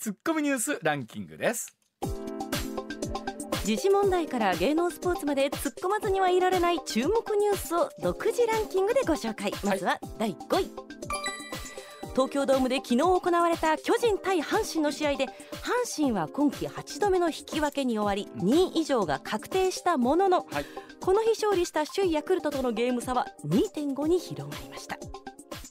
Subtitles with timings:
[0.00, 1.76] ツッコミニュースランキングです。
[3.66, 9.52] 時事問題から芸能スポーツまで突っ込まずにはいられない注目ニュースを独自ランキングでご紹介。
[9.62, 10.70] まずは第5位、
[12.12, 15.32] 東京ドームで昨日行われた巨人対阪神の試合で阪
[15.94, 20.64] 神は今季8度目の引き分けに終わり2位以上が確定したものの、はい。
[20.98, 24.98] この日勝利した首位ヤクルトとのゲーム差は2.5に広がりました。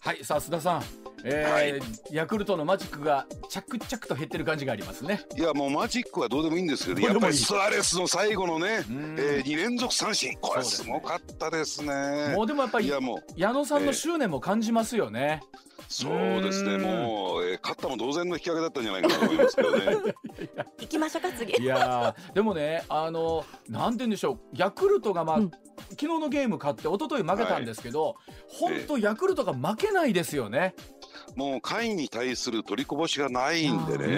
[0.02, 5.22] はいさあ須田さんえーヤクルトのマジックが着々と減ってる感じがありますね。
[5.38, 9.16] いやもうマジックはどうでもいいんですけど、やっぱりスアレスの最後のね、ん。
[9.18, 12.34] えー、2連続三振、これすごかったですね。
[12.36, 15.42] もうでもやっぱりいやもう矢野さんの執念も感じますよね、
[15.90, 16.82] そうですね、うん。
[16.82, 19.86] もう、えー、勝ったも同然の引き分けだったんじゃないかなと思いますけどね。
[20.80, 21.62] 行きましょうか次。
[21.62, 24.40] いやーでもねあのなんて言うんでしょう。
[24.54, 25.52] ヤクルトがまあ、うん。
[25.92, 28.16] 昨日のゲーム勝って一昨日負けたんですけど、
[28.48, 30.76] 本当ヤクルトが負けないですよね。
[31.36, 34.08] もう下位に対する取りこぼしがないんでね、うん。
[34.08, 34.12] え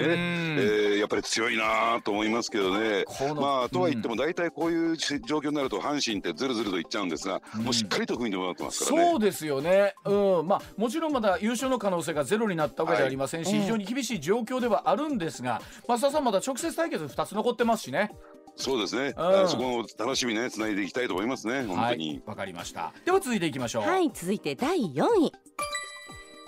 [0.94, 3.04] ー、やっぱり強いなと思いますけどね。
[3.36, 7.62] まあ、とは言っても大体こういう状況になると阪神ってずるずるといっちゃうんですが、うん。
[7.64, 9.10] もうしっかりと踏んでもらってますからね。
[9.10, 10.46] そうですよね、うん。
[10.46, 18.10] まあ、もちろんまだ優勝の可能性がゼロになったわけではありませんし、はい非常に厳しい状況ではあるんですが、増田さん、まだ直接対決2つ残ってますしね。
[18.56, 22.08] そうですね、うんあそこの楽しみね、つないでいきたいと思いますね、本当に。
[22.08, 22.92] はい、わかりました。
[23.04, 23.82] では続いていきましょう。
[23.84, 25.32] はい続いて第4位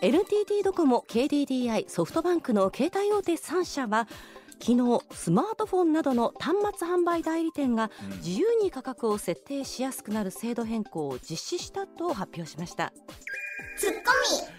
[0.03, 4.07] NTT ドコモ KDDI ソフトバンクの携帯大手3社は
[4.61, 8.17] 昨日スマートフォンなどの端末販売代理店がうん。
[8.19, 12.93] 自由に価格を設定しやすくなる制度変更を実施したと発表しました。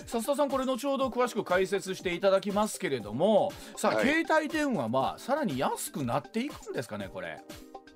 [0.05, 4.05] さ須田さんこれ後ほど詳しく解説していただきますけれどもさあ、はい。
[4.05, 7.41] 携帯電話はさらに安くなっていくんですかねこれ。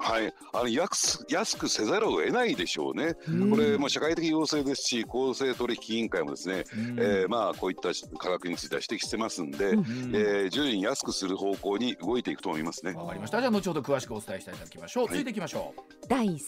[0.02, 3.16] はい、あの安安くせざるを得ないでしょうね。
[3.28, 12.94] うんこれも社会的要請ですし、公正取引委員会もですね、うんえーまあこういった価格については指摘してますんで、うんうんえー徐々に安くする方向に動いていくと思いますね。
[12.94, 13.40] わかりました。
[13.40, 15.04] じゃあ後ほど詳しくお伝えしていただきましょう。
[15.06, 16.08] はい続いていきましょう。
[16.08, 16.40] 第3位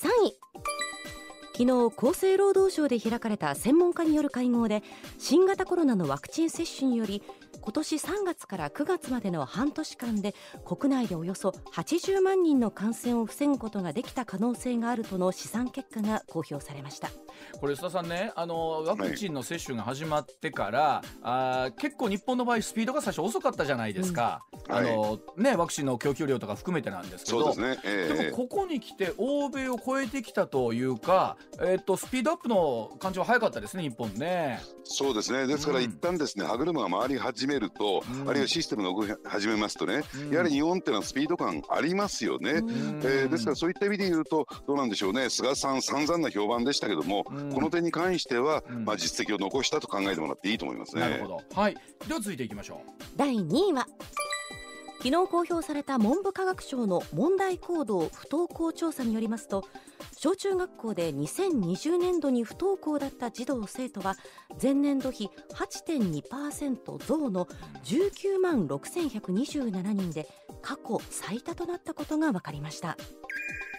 [1.53, 4.81] 昨日厚生労働省で開かれた専門家による会合で
[5.19, 7.21] 新型コロナのワクチン接種により
[7.61, 10.33] 今年3月から9月までの半年間で
[10.65, 17.09] 国内でおよそ80万人の感染を防ぐことができた可能性があるとの試算結果が公表されました。
[17.59, 24.75] これ須田さんねあのワクチンの接種が始まってから、あー結構日本の場合スピードが最初遅かったじゃないですか、うん。
[24.75, 27.53] あのねワクチンの供給量とか含めてなんですけど。
[27.53, 27.81] そうですね。
[27.83, 34.61] えーでもここに来て欧米を超えてきたというか、えっとスピードアップの感じは早かったですね日本ね。
[34.83, 35.47] そうですね。
[35.47, 35.85] ですからうん。
[35.85, 42.51] 一旦ですね、歯車が回り始めると、うんあるいはシステムが動き始めますとね、うんやはり日本っていうのはスピード感ありますよね。
[42.51, 42.69] うん
[43.03, 51.01] えーですからそういった意味で言うとどうなんでしょうね菅さん散々な評判でしたけども、うんこの点に関しては、うんまあ、実績を残したと考えてもらっていいと思いますね。
[51.01, 51.41] なるほど。
[51.53, 51.75] はい。
[52.07, 52.91] では続いていきましょう。
[53.15, 53.87] 第2位は
[55.03, 59.67] 昨日公表された文部科学省の問題行動不登校調査によりますと
[60.15, 64.15] 小中学校で2020年度に不登校だった児童生徒は
[64.61, 67.47] 前年度比8.2%増の
[67.83, 70.27] 19万6127人で
[70.61, 72.95] 過去最多となったことが分かりました。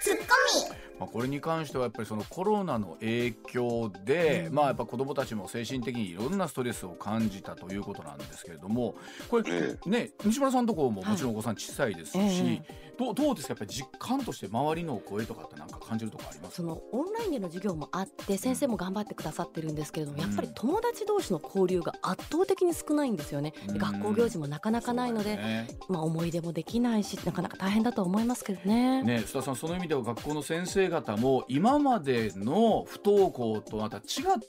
[0.03, 0.23] ツッコ
[0.67, 8.95] ミまあ、これに関してはやっぱりそのコロナの影響で、まあやっぱ子どもたちも精神的にいろんなストレスを感じたということなんですけれども
[9.29, 13.53] これ、えね西村さんのところももちろんお子さん小さいですし、えどうどうですか？
[13.53, 20.23] やっぱり実感として周りの声とかってなんか感じるとこありますそのオンラインでの授業もあって先生も頑張ってくださってるんですけれども、うん。
[20.25, 25.69] やっぱり友達同士の交流が圧倒的に少ないんですよね、学校行事もなかなかないので、ね。
[25.89, 29.03] まあ、思い出もできないしなかなか大変だと思いますけどね。
[29.03, 34.05] ね、須田さんその意味では学校の先生方も今までの不登校とまた違っ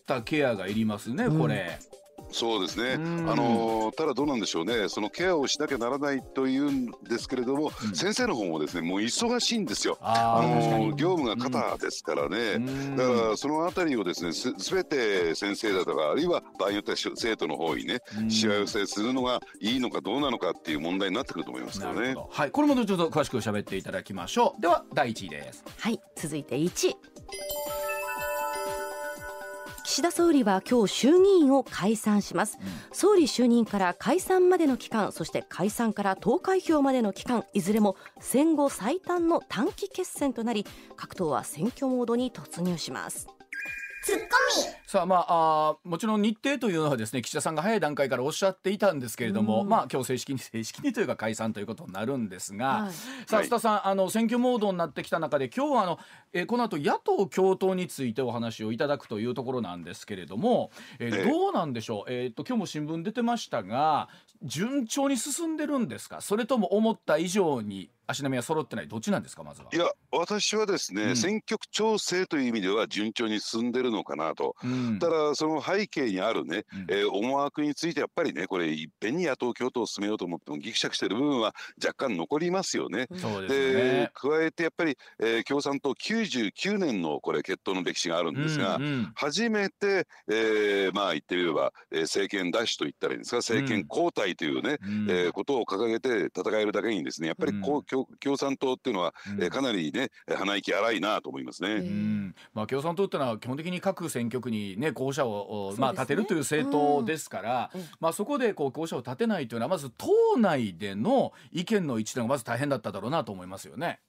[0.06, 1.80] たケアがいりますねこれ。
[2.34, 12.54] そうですね、うんあのーただどうなんでしょうね、そのケアをしなきゃならないというんですけれども、うん先生の方もですねもう忙しいんですよ、あの業務が肩ですからね。
[12.54, 22.14] うんだからそのあたりをですねすすべて先生だとかあるいは場合によっては生徒の方にねうんしわ寄せするのがいいのかどうなのかっていう問題になってくると思いますけどね。
[22.14, 22.30] ど。
[22.32, 24.62] はい、これも後ほど詳しく喋っていただきましょう。
[24.62, 25.64] では第一位です。
[25.78, 26.96] はい続いて1位
[29.84, 32.58] 岸田総理は今日衆議院を解散します。
[32.94, 40.66] 総理就任から解散までの期間そして解散から投開票までの期間いずれも戦後最短の短期決戦となり
[40.96, 43.28] 各党は選挙モードに突入します
[44.86, 49.70] さあまああーもちろん日程というのはですね岸田さんが早い段階からおっしゃっていたんですけれども、うん。
[49.70, 52.82] まあ今日正式に正式にというか解散ということになるんですが、はい。
[52.84, 52.94] はい。
[53.26, 56.00] さあ須田さんあの選挙モードになってきた中で今日はあの、
[56.34, 64.10] えーこの後野党共闘についてお話をいただくというところなんですけれども、えどうなんでしょう、えー、と今日も新聞出てましたが
[64.44, 66.22] 順調に進んでるんですか？
[66.22, 68.88] それとも思った以上に足並みは揃ってない？
[68.88, 69.44] どっちなんですか？
[69.44, 69.70] まずは。
[69.72, 83.08] いや私はですね、うん、選挙区調整という意味では順調に進んでるのかなと、うん、ただその背景にあるね、うん、えー、思惑についてやっぱりねこれいっぺんに野党共闘を進めようと思ってもぎくしゃくしてる部分は若干残りますよね。
[83.16, 84.12] そうですね。
[84.14, 101.70] 加えてやっぱり、えー、共産党99年のこれ決闘の歴史があるんですが、うんうん、初めて、えー、まあ言ってみれば、えー、政権奪取といったらいいんですか政権交代というね、うん、えー、ことを掲げて戦えるだけにですねやっぱりこう、共共産党っていうのは、うん、えー、かなりね鼻息荒いなと思いますね。
[101.76, 102.36] うん。
[102.54, 110.08] まあ、共産党っていうのは基本的に各選挙区に、ね、候補者を、まあ、立てるという政党ですから、うん、まあ、そこでこう候補者を立てないというのはまず党
[110.38, 114.00] 内での意見の一致がまず大変だっただろうなと思いますよね。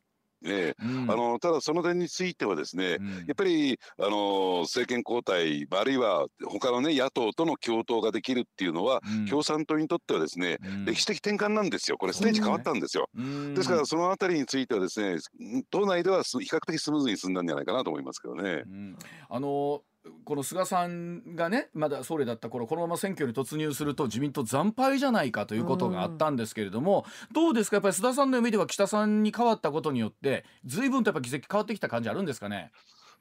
[0.44, 11.96] えうん、あのただその点についてはですね、うん、やっぱりあの政権交代あるいは他のね野党との共闘ができるっていうのは、うん、共産党にとってはですね、歴史的転換なんですよ。
[11.98, 13.08] これステージ変わったんですよ、
[13.54, 15.18] ですからそのあたりについてはですね
[15.70, 18.64] 党内では比較的スムーズに進んだんじゃないかなと思いますけどね。
[19.28, 19.82] あの
[20.24, 27.76] この菅さんがねまだ総理だった頃このまま選挙に突入すると自民党惨敗じゃないかということがあったんですけれども、どうですか？
[27.76, 32.70] やっぱり須田さんの読みでは岸田さんに変わったことによって随分とやっぱ議席変わってきた感じあるんですかね？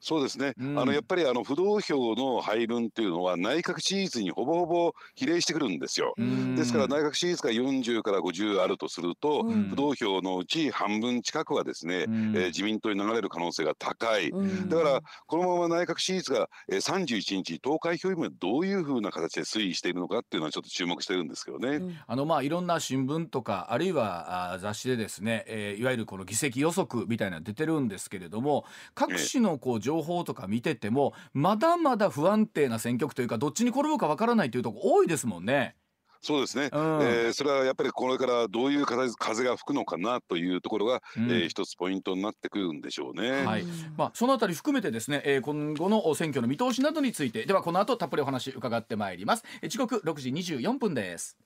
[0.04, 6.12] そうですね、うん、あのやっぱりあの不動票の配分っていうのは内閣支持率にほぼほぼ比例してくるんですよ。
[6.56, 14.30] ですから内閣支持率が40から50あるとすると、うん、不動票のうち半分近くはですね、うん、えー、自民党に流れる可能性が高い、
[14.68, 21.80] だからこのまま内閣支持率が、えー、31日投開票日どういうふうな形で推移しているのかっていうのはちょっと注目してるんですけどね。
[22.06, 35.76] あのまあいろんな新聞とかあるいはあ雑誌でですね、えー、いわゆるこの議席予測みたいなの出てるんですけれども各紙のこう情報とか見ててもまだまだ不安定な選挙区というかどっちに転ぶかわからないというとこ多いですもんね。
[36.24, 43.44] そうですね、うん、えー、それはやっぱりこれからどういう風が吹くのかなというところが、うん、えー、一つポイントになってくるんでしょうね。
[43.44, 43.64] はい
[43.98, 49.44] まあ、そのあたり含めてですね、えー、今後の選挙の見通しなどについてではこの後たっぷりお話伺ってまいります。
[49.68, 51.36] 時刻6時24分です。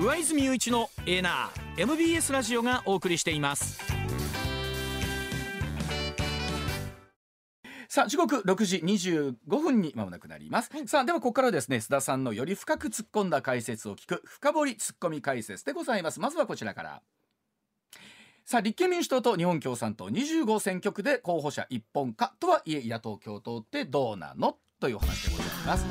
[0.00, 4.01] 上泉雄一のエーナー MBS ラジオがお送りしています。
[7.94, 16.18] さあ時刻6時25分にまもなくなります、はい、さあではここからですね須田さんのより深く突っ込んだ解説を聞く深掘り突っ込み解説でございます。
[16.18, 17.02] まずはこちらから。
[18.46, 24.56] さあ立憲民主党と日本共産党25選挙区で候補者一本化とはいえ野党共闘ってどうなの？
[24.80, 25.84] というお話でございます、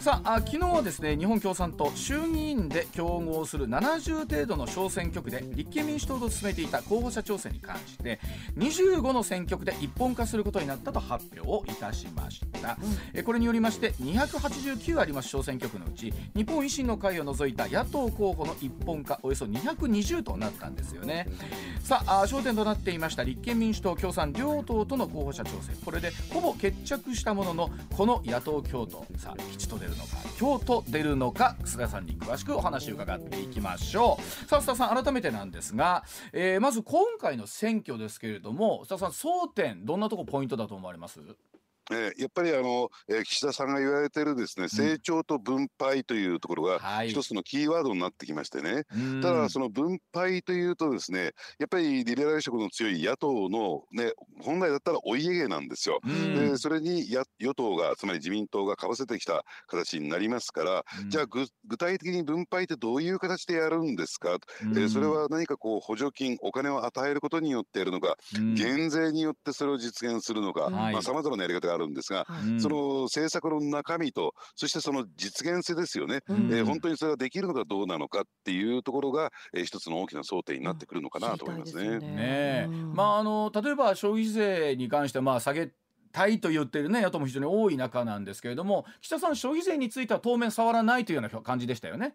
[0.00, 8.18] さあ昨日はですね日本共産党衆議院で競合する70程度の小選挙区で立憲民主党と進めていた候補者調整に関して
[8.56, 12.78] 25の選挙区で一本化することになったと発表をいたしました、
[13.14, 21.26] うん、これによりまして289あります小選挙区のうち日本維新の会を除いた野党候補の一本化およそ220となったんですよね。
[21.82, 25.74] さあ焦点となっていました立憲民主党共産両党との候補者調整。
[25.84, 29.04] これでほぼ決着したもののこの野党共闘。
[29.18, 34.48] さあ吉と出るのか京都出るのか菅さんに詳しくお話を伺っていきましょう。
[34.48, 41.20] さあ須田さん改めてなんですが、えー、まず今回の選挙ですけれども須田さん争点どんなとこポイントだと思われます？
[41.90, 48.84] えー、やっぱりあの、えー、岸田さんが言われてるですね、成長と分配というところが一つのキーワードになってきましてね、はい、
[49.22, 56.00] ただその分配というとですねやっぱりリベラル色の強い野党の、ね、本来だったらお家芸なんですよ。
[56.04, 68.16] でそれにや与党がつまり自民党がかぶせてきた形になりますからじゃあ具体的に分配ってどういう形でやるんですか、えー、それは何かこう補助金お金を与えることによってやるのか
[68.54, 70.70] 減税によってそれを実現するのか
[71.02, 81.88] さまざ、まなやり方があるんですが、はい、その政策の中身とそしてその実現性ですよね、うん、えー、本当にそれができるのかどうなのかっていうところが、えー、一つの大きな争点になってくるのかなと思いますね。
[81.88, 85.70] うん、ねまああの例えば消費税に関してまあ下げ
[86.12, 92.14] たいと言ってるね野党も非常に多い中なんですけれども岸田さん消費税については当面触らないというような感じでしたよね。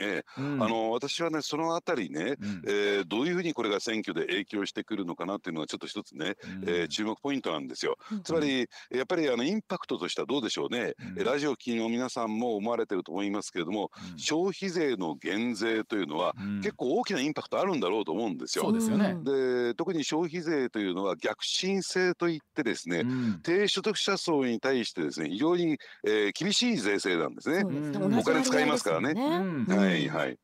[0.00, 7.96] ええ、うん、あの私はねそのあたりね、うん、えー、どういうふうにこれが選挙で影響してくるのかなっていうのがちょっと一つね、うん、えー、注目ポイントなんですよ。
[8.24, 18.64] つまりやっぱりあのインパクトとしてはどうでしょうね、うん、ラジオ聴きの皆さんも思われてると思いますけれども、消費税の減税というのは、結構大きなインパクトあるんだろうと思うんですよ。
[18.64, 19.16] そうですよね。
[19.24, 23.04] で特に消費税というのは逆進性といってですね、
[23.42, 27.64] 低所得者層に対してですね非常に、えー、厳しい税制なんですね。
[27.64, 29.14] お金使いますからね。
[29.84, 30.24] はいはい。
[30.24, 30.38] はい。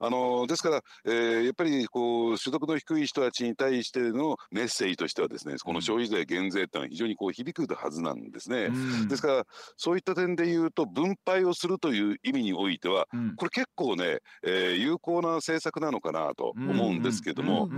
[0.00, 8.68] あのですから、えー、やっぱりこう所得の低い人たちに対してのメッセージとしてはですねこの消費税減税っていうのは非常にこう響くはずなんですね。
[9.08, 9.46] ですから
[9.76, 17.68] そういった点で言うと分配をするという意味においては、これ結構ね、えー、有効な政策なのかなと思うんですけども、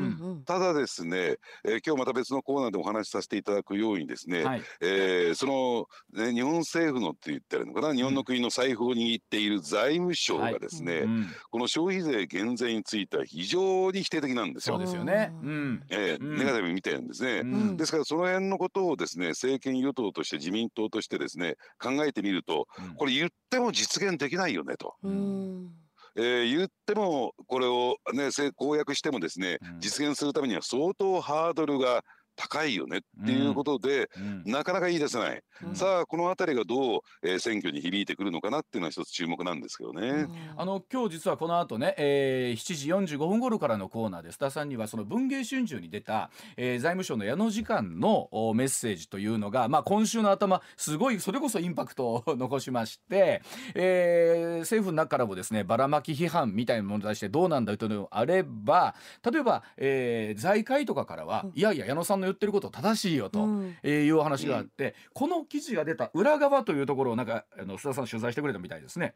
[0.45, 14.77] ただですね、えー、今日また別のコーナーでお話しさせていただくようにですね、はい、えー、その、ね、日本政府のって言ったらいいのかな日本の国の財布を握っている財務省がですね、はいうん、この消費税減税については非常に否定的なんですよ。
[14.77, 15.33] そうですよね。
[15.43, 17.41] うん、えー、ネガティブに見てるんですね。
[17.41, 24.95] うん、ですからその辺のことをですね政権与党として自民党としてですね考えてみると、これ言っても実現できないよねと。
[25.03, 25.71] うん。
[26.19, 32.03] えー、言ってもこれをね公約してもですね、実現するためには相当ハードルが
[32.37, 53.43] 高いよねっていうことで、うん、なかなか言い出せない、うん、さあこの辺りがどう、えー、選挙に響いてくるのかなっていうのは一つ注目なんですけどね、うん、あの今日実はこの後ね、えー、7時45分頃からのコーナーで須田さんにはその文藝春秋に出た、えー、財務省の矢野次官のメッセージというのが、まあ、今週の頭すごいそれこそインパクトを残しまして、
[53.75, 58.95] えー、政府の中からもですねばらまき批判みたいなものに対してどうなんだというのがあれば
[59.31, 69.15] 例えば、えー、財界とかからは、いやいや矢野さんの言ってること正しいよと、うん、えー、いう話があって、この記事が出た裏側というところをなんかあの須田さん取材してくれたみたいですね。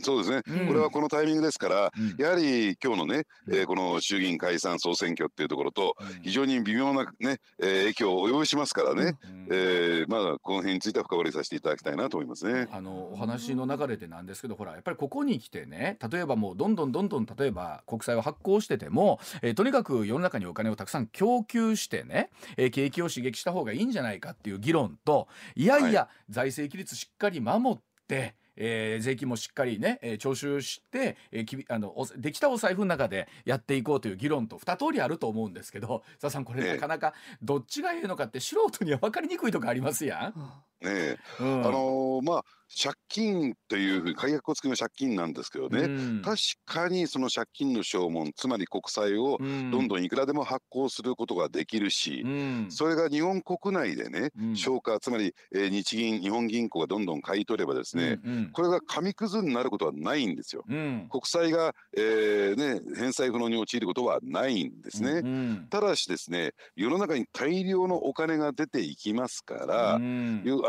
[0.00, 12.68] そうですね、うん、これはこのタイミングですから、うん、やはり今日のね、えー、この衆議院解散総選挙っていうところと、非常に微妙なね、えー、影響を及ぼしますからね、うん、えー、まあ、この辺については深掘りさせていただきたいなと思いますね。
[12.70, 40.52] あのお話の流れでなんですけど、ほら、やっぱりここに来てね、例えばもうどんどんどんどん例えば国債を発行してても、えー、とにかく世の中にお金をたくさん供給してね、えー、景気を刺激した方がいいんじゃないかっていう議論と、いやいや、はい、財政規律しっかり守って、えー、税金もしっかりね、えー、徴収して、えー、きあのできたお財布の中でやっていこうという議論と二通りあると思うんですけど佐さんこれなかなかどっちがいいのかって素人には分かりにくいとこありますやん。
[40.86, 41.18] ね。
[41.40, 60.64] うん、あのー、まあ借金というふうに解約をつけの借金なんですけどね、うん、確かにその借金の証文つまり国債をどんどんいくらでも発行することができるし、うん、それが日本国内でね、うん、消化つまり、えー、日銀日本銀行がどんどん買い取ればですね、うんうん、これが紙くずになることはないんですよ。
[60.66, 65.66] 国債が、えーね、返済不能に陥ることはないんですね。
[65.70, 69.98] ただしですね世の中に大量のお金が出ていきますから、あ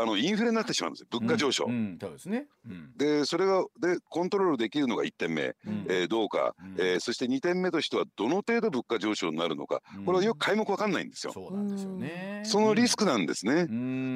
[0.08, 1.06] のインフレになってしまうんですよ。
[1.10, 1.64] 物価上昇。
[2.00, 11.32] そうですね、うん、でそれがでコントロールできるのが1点目、うん、えー、どうか、うん、えー、そして2点目としてはどの程度物価上昇になるのか、これはよく皆目分かんないんですよ。
[11.32, 12.42] そうなんですよね。
[12.44, 13.66] そのリスクなんですね。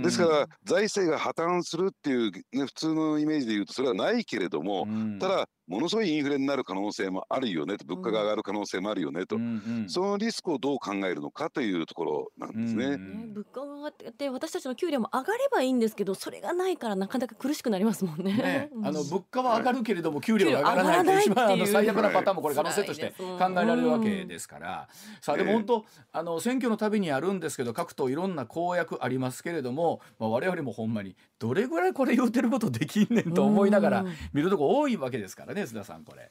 [0.02, 4.87] ですから財政が破綻するっていう、ね、普通のイメージで言うとそれはないけれども、
[5.20, 12.85] ただものすごいインフレになる可能性もあるよねと物価が上がる可能性もあるよねと、うんうん、そのリスクをどう考えるのかというところなんですね。
[12.85, 18.33] うんうん、物価が上がって私たちの給料も上がればいいんですけどそれがないからなかなか苦しくなりますもんね。
[18.33, 24.88] ね あの物価は上がるけれども給料が上がらないという一番あの最悪なパターンもこれ可能性として考えられるわけですから、
[25.21, 36.31] さあでも本当あの選挙のたびにあるんですけど各党いろんな公約ありますけれども、まあ、我々もほんまにどれぐらいこれ言うてることできんねんと思いながら見るとこ多いわけですからね須田さんこれ。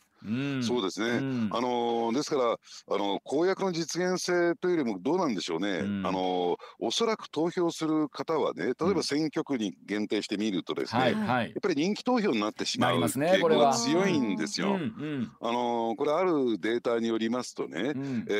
[0.62, 14.78] そうですね、うん、あのですからあの公約の実現性というよりもどうなんでしょうね、うん、あのおそらく投票する方はね例えば選挙区に限定してみるとですね、はいはい、やっぱり人気投票になってしまう傾向が強いんですよ。
[15.42, 18.34] あのこれあるデータによりますとね、うん、え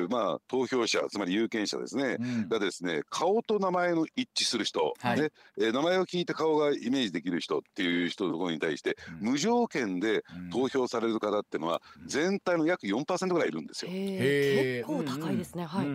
[0.00, 2.16] ー、まあ、投票者つまり有権者ですね、
[2.48, 5.28] がですね顔と名前の一致する人、はい、ね
[5.58, 13.90] えー、名前を聞いて顔がイメージできる人っていう人のところに対して、無条件で投票される方っていうのは全体の約4%ぐらいいるんですよ。
[13.90, 15.86] 結構高いですね、はい、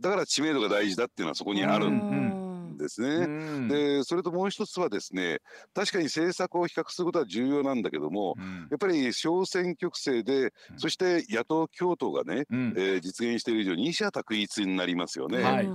[0.00, 3.68] だから知名度が大事だっていうのはそこにあるんですね。
[3.68, 5.38] でそれともう一つはですね
[5.74, 8.36] 確かに政策を比較することは重要なんだけども、
[8.70, 15.42] やっぱり小選挙区制で、そして野党共闘がね、えー、実現している以上に二者択一になりますよね。
[15.42, 15.68] はい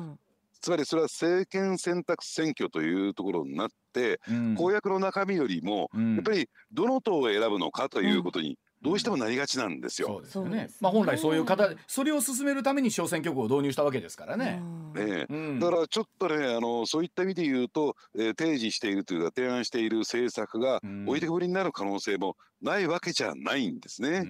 [0.66, 10.08] つまりそれは政権選択選挙というところになって、うん、公約の中身よりも、うん、やっぱりどの党を選ぶのかということにどうしてもなりがちなんですよ。
[10.08, 10.70] そうですよね。
[10.82, 14.60] まあ本来そういう方それを進めるために小選挙区を導入したわけですからね。
[14.96, 24.28] ね、うん、だからちょっとねあのそういった意味で言うと、えー、提示しているというか提案している政策が置いてくぼりになる可能性もないわけじゃないんですね。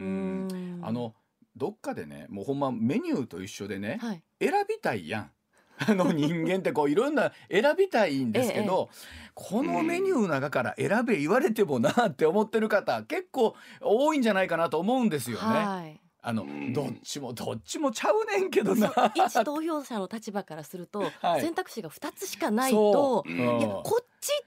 [0.81, 1.15] あの
[1.55, 5.31] どっかでねもうほんまメニューと一緒でね、はい、選びたいやん。
[5.87, 8.95] あの人間ってこういろんな選びたいんですけど、え
[9.27, 15.43] え、このメニューの中から選べ言われてもなって思ってる方結構多いんじゃないかなと思うんですよね。
[15.43, 15.99] はい。
[16.27, 18.91] あのどっちもどっちもちゃうねんけどな。
[19.13, 23.47] 一投票者の立場からすると、 はい、選択肢が2つしかないと、いや
[23.83, 24.41] こっちいや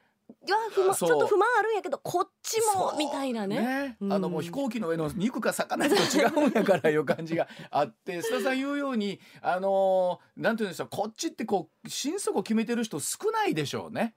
[0.74, 14.14] 不満ちょっと不満あるんやけどこっちもみたいなね、ねうん、あのもう飛行機の上の肉か魚と違うんやからいう感じがあって 須田さん言うようにあのー、なんていうんですかこっちってこう心底決めてる人少ないでしょうね。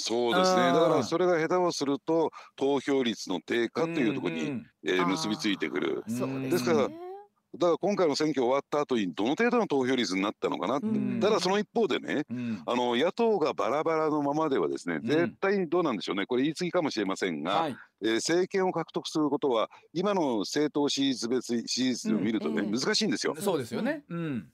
[0.00, 0.62] そうですね。
[0.72, 6.04] だからそれが下手をすると投票率の低下というところに、うんうん、えー、結びついてくる。
[6.06, 6.88] ですから。
[7.56, 16.26] だから今回の選挙終わった後にどの程度の投票率になったのかな、うん、ただその一方でね、うん、あの野党がバラバラのままではですね、絶対にどうなんでしょうね。
[16.26, 23.34] これ言い過ぎかもしれませんが、はい、えー、政権を獲得することは今の政党支持率別支持率を見るとね、難しいんですよ。
[23.38, 24.48] そうですよね、うん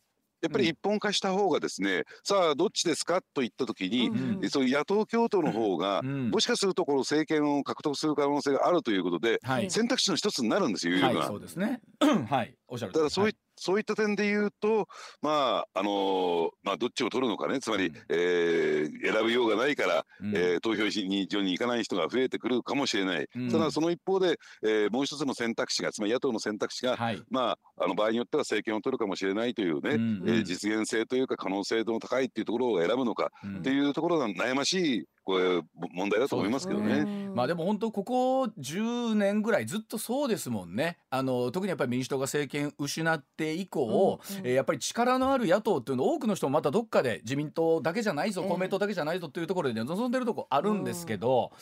[0.44, 3.22] やっぱり一本化した方がですね、うん、さあどっちですか？
[3.32, 11.80] といった時に、うんうん、そういう野党共闘の方が、うん、もしかするとこの政権を獲得する可能性があるということで、はい、選択肢の一つになるんですよ、はい、そうですね。
[12.28, 12.92] はい、おっしゃる。
[12.92, 14.88] だからそういっそういった点で言うと、
[15.22, 17.60] まああのー、まあ、どっちを取るのかね。
[17.60, 30.22] つまり、うん、えー、選びようがないから、うん、えー、投票しにに行かない人が増えてくるかもしれない、うん、ただその一方で、えー、もう一つの選択肢がつまり野党の選択肢が、はい、まあ、あの場合によっては政権を取るかもしれないというね、うん。
[30.22, 35.62] うん、えー、実現性というか可能性の高いっていうところを選ぶのかっていうところが悩ましいこれ
[35.92, 37.06] 問題だと思いますけどね。
[37.34, 40.98] まあでも本当ここ10年ぐらいずっとそうですもんね。
[41.08, 51.52] あの特にやっぱり民主党が政権失って以降、うんうん、えー、やっぱり力のある野党っていうの多くの人もまたどっかで自民党だけじゃないぞ、公明党だけじゃないぞというところで、ね、望んでるとこあるんですけど、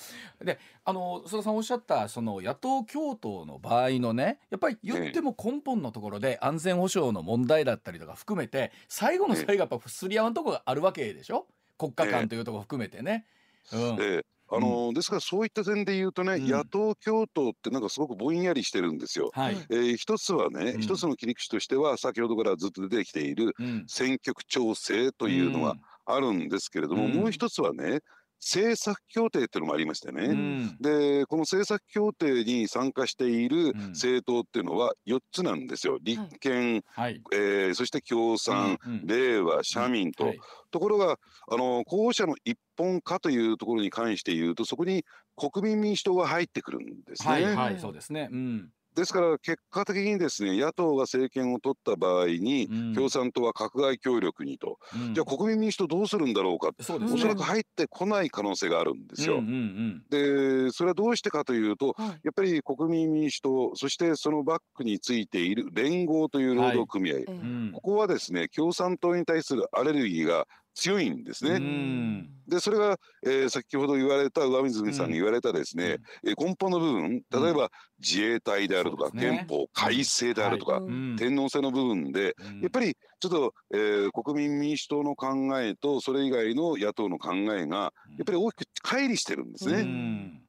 [0.40, 11.46] うん、であの須田さんおっしゃったその野党共闘の場合のねやっぱり言っても根本のところで安全保障の問題だったりとか含めて最後の最後やっぱすり合わんとこがあるわけでしょ？
[11.78, 13.26] 国家間というとこ含めてね。
[13.72, 14.22] うん、え
[14.54, 19.30] あのー、ですからそういった点で言うとね、うん、野党共闘ってなんかすごくぼんやりしてるんですよ。
[19.32, 23.54] はい、えー、一つはね、うん、一つの切り口としては先ほどからずっと出てきている
[23.86, 28.00] 選挙区調整というのはあるんですけれども、もう一つはね
[28.44, 35.98] 政策協定っていうのもありましてね、うん、でこの政策協定に参加している政党っていうのは4つなんですよ。
[36.02, 40.38] 立憲、はい、えー、そして共産、うんうん、れいわ社民と、はい、
[40.72, 45.04] ところがあの候補者の一本化というところに関して言うとそこに
[45.36, 47.32] 国民民主党が入ってくるんですね。
[47.32, 59.38] はい、はい、そうですね、うんですから結果的にですね野党が政権を取った場合に、うん、共産党は閣外協力にと、うん、じゃあ国民民主党どうするんだろうかう、ね、おそらく入ってこない可能性があるんですよ。
[59.38, 67.24] うんうんうん、でそれはどうしてかというと、はい、やっぱり国民民主党そしてそのバックについている連合という労働組合、はい、
[67.72, 72.28] ここはですね共産党に対するアレルギーが強いんですね。
[72.48, 80.84] でそれが、えー、先ほど言われた上水さんに言われたですね、うん、根本の部分例えば自衛隊であるとか、うん、憲法改正であるとか、はい、
[81.16, 85.28] 天皇制の部分で、うん、やっぱりちょっと、えー、国民民主党の考
[85.60, 87.90] えとそれ以外の野党の考えがや
[88.22, 90.42] っぱり大きく乖離してるんですね。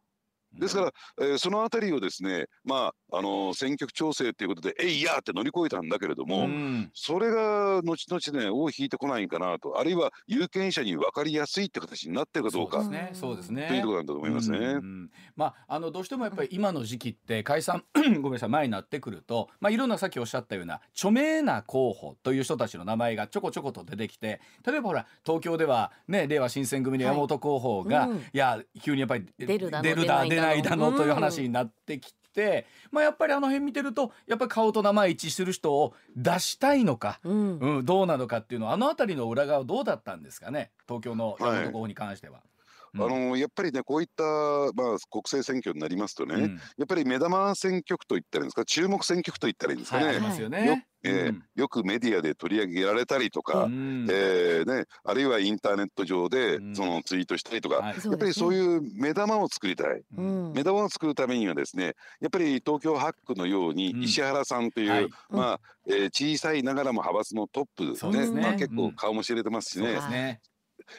[0.59, 12.83] ですから、えー、そのあたりをですね、まあ、あのー、選挙区調整ということで、えいやって乗り越えたんだけれども、うん、それが後々ね、尾を引いてこないかなと、あるいは有権者に分かりやすいって形になってるかどうか。
[13.13, 13.67] そうですね。
[13.67, 14.57] というところなんだと思いますね。
[14.57, 32.22] うん、まあ、あの、どうしてもやっぱり今の時期って解散 ごめんなさい、前になってくると、まあ、いろんなさっきおっしゃったような著名な候補という人たちの名前がちょこちょこと出てきて、例えばほら、東京ではね、令和新選組の山本候補が、はいうん、いや、急にやっぱり出るだ、出るだ、出ないだのという話になってきて、
[32.91, 40.71] まあ、やっぱりあの辺見てるとやっぱり顔と名前一致する人を出したいのか、うん、うん、どうなのかっていうのはあの辺りの裏側どうだったんですかね？
[40.87, 42.33] 東京の山本候補に関しては。
[42.33, 42.43] はい
[42.95, 44.71] あのやっぱりねこういった、まあ、
[45.09, 48.65] 国政選挙になりますとね、うん、やっぱり目玉選挙区といったらいいんですか？
[48.65, 50.05] 注目選挙区といったらいいんですかね？
[50.05, 50.85] はい、ますよね。
[51.03, 68.41] えー、うん、よくメディアで取り上げられたりとか、うん、えー、ね、あるいはインターネット上でそのツイートしたりとか、うん、やっぱりそういう目玉を作りたい、目玉を作るためにはですねやっぱり東京8区のように石原さんという、はい、まあえー、小さいながらも派閥のトップね、ね。
[68.41, 70.39] まあ、結構顔も知れてますしね、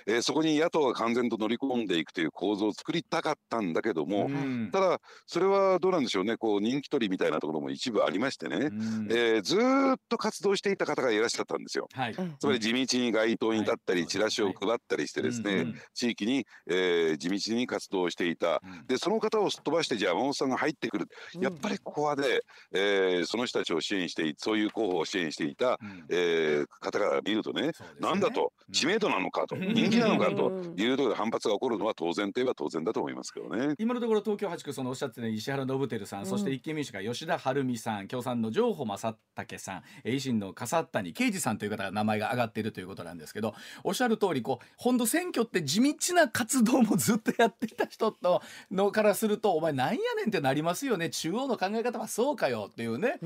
[0.07, 4.31] えー、そこに野党が完全と乗り込んでいくという構造を作りたかったんだけども、
[4.73, 6.37] ただそれはどうなんでしょうね。
[6.37, 8.71] こう人気取りみたいなところも一部ありましてね、
[9.11, 9.61] えー、ずっ
[10.09, 11.89] と活動していた方がいらっしゃったんですよ。
[11.93, 21.07] はい、つまり地道に街頭に立ったり、チラシを配ったりしてですね、地域に、えー、地道に活動していた、でその方をすっ飛ばしてじゃあ山本さんが入ってくる、
[21.41, 22.25] やっぱりここはね、
[22.73, 25.79] えー、その人たちを支援してそういう候補を支援していた、
[26.11, 28.53] えー、方から見るとね、なんだと。
[28.73, 33.75] 知名度なのかと、人気なのかというところで反発が起こるのは当然といえば当然だと思いますけどね。
[33.79, 51.11] 今のところ東京8区そのおっしゃってた石原伸晃さん、そして立憲民主が吉田晴美さん、共産の上保正武さん、維新の笠谷啓二さんという方が名前が挙がっているということなんですけど、おっしゃる通りこう本当選挙って地道な活動もずっとやってた人とのからするとお前なんやねんってなりますよね。
[51.11, 53.19] 中央の考え方はそうかよっていうね。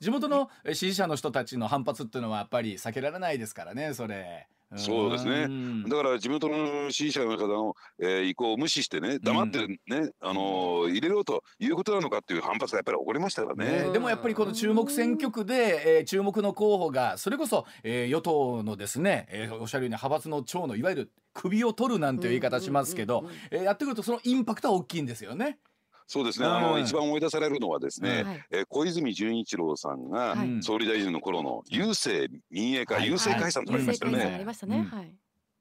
[0.00, 4.46] 地元の支持者の人たちの反発っていうのはやっぱり避けられないですからね、それ。
[4.76, 5.48] そうですね。
[5.88, 13.84] だから地元の支持者の方の、えー、意向を無視してね、黙ってね、うん、あのー、入れろということなのかっていう反発がやっぱり起こりましたからね。
[13.84, 25.58] ねでもやっぱりこの注目選挙区で、えー、注目の候補がそれこそ、えー、与党のですね、えー、おっしゃるように派閥の長のいわゆる首を取るなんていう言い方しますけど、えやってくるとそのインパクトは大きいんですよね。
[26.06, 34.22] そうですね、あの一番思い出されるのはですね、えー、小泉純一郎さんが総理大臣の頃の郵政民営化、郵政解散となりましたね。
[34.22, 34.86] ありましたね。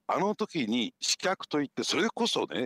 [0.08, 2.66] あの時に刺客といってそれこそね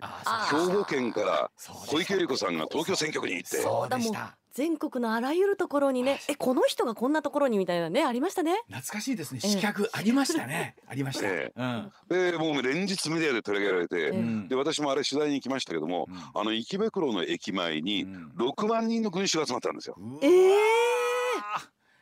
[0.52, 1.52] 兵庫県から
[1.88, 4.38] 小池百合子さんが東京選挙区に行ってそうでした。
[4.54, 8.60] 全国のあらゆるところにねえこの人がこんなところにみたいなねありましたね。
[8.66, 9.40] 懐かしいですね。
[9.40, 20.60] 刺客ありましたね、 ありました、えーうん、でもう連日メディアで取り上げられて、うん、で私もあれ取材に行きましたけども、うん、あの池袋の駅前に6万人の群衆が集まったんですよ、ええー、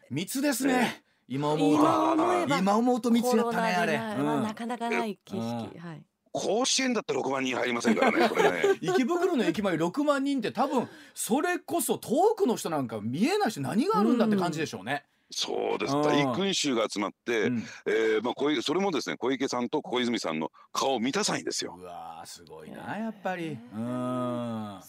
[0.09, 2.57] 密ですね、今思うと。
[2.57, 6.03] 今思うと密やったねあれ、なかなかない景色、はい。
[6.31, 8.63] 甲子園だったら6万人入りませんからね、これね。
[8.81, 15.05] 池袋の駅前6万人って多分、それこそ遠くの人なんか見えないし何があるんだって感じでしょうね。
[15.31, 15.93] そうです。
[15.93, 21.75] 大群衆が集まって、うん、えー、まあ、小それもですね小池さんと小泉さんの顔を満たさいんですよ。
[21.79, 23.57] うわすごいなやっぱり。
[23.73, 24.79] うん。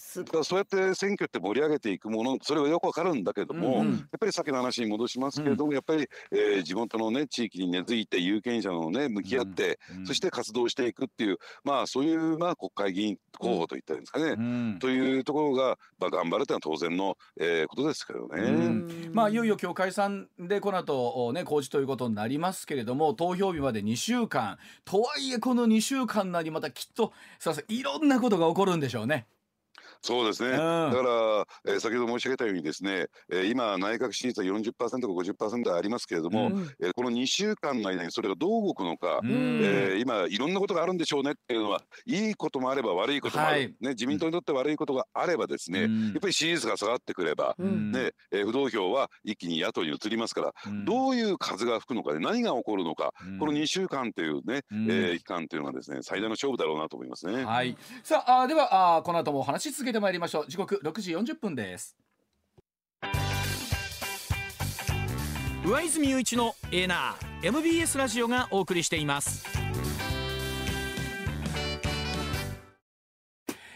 [0.42, 19.10] そうやって選挙って盛り上げていくものそれはよくわかるんだけども、うん、やっぱりさっきの話に戻しますけれども、うん、やっぱり、えー、地元のね地域に根付いて有権者のね向き合って、そして活動していくっていうまあそういうまあ国会議員候補といったんですかね、というところが、まあ、頑張るというのは当然の、えー、ことですけどね。
[19.12, 27.12] まあいよいよ今日解散でこの後ね公示ということになりますけれども投票日まで2週間とはいえこの2週間なりまたきっと
[27.68, 29.26] いろんなことが起こるんでしょうね。
[30.02, 39.30] そうですね、うん、だから、えー、先ほど申し上げたようにですね、えー、今内閣支持率は40%か50%ありますけれども、うん、えー、この2週間の間にそれがどう動くのか、うん、
[39.62, 45.88] えー、今いろんなことがあるんでしょうねっていうのはいいこともあれば悪いこともある、はい、ね、自民党にとって悪いことがあればですね、やっ
[46.20, 50.52] ぱり支持率が下がってくれば、ねえー、不動票は一気に野党に移りますから、
[50.84, 57.44] どういう風が吹くのかで何が起こるのか、この2週間というね、うん、えー、期間というのがですね最大の勝負だろうなと思いますね。
[57.44, 60.46] はい、さああではあこの後もお話し続けてまいりましょう。
[60.48, 61.96] 時刻6時40分です。
[65.64, 69.44] 上泉雄一のエナー MBS ラジオがお送りしています。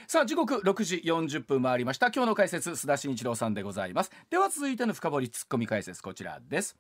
[0.07, 2.11] さあ時刻6時40分回りました。
[2.11, 4.11] 今日の解説須田慎一郎さんでございます。
[4.29, 6.77] では続いての深掘りツッコミ解説こちらです。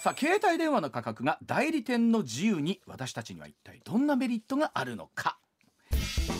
[0.00, 5.38] さあ携帯電話の価格が代理店の自由に私たちには一体どんなメリットがあるのか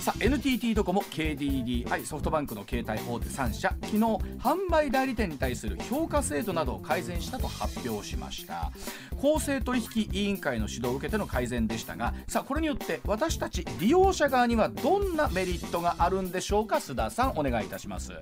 [0.00, 8.70] さあ NTT ドコモ KDDI ソフトバンクの携帯大手3社昨日販売代理店に対する評価制度などを改善したと発表しました。
[9.20, 18.12] 公正取引委員会の指導を受けての改善でしたがさあこれによって私たち利用者側にはどんなメリットがあるんでしょうか須田さんお願いいたします。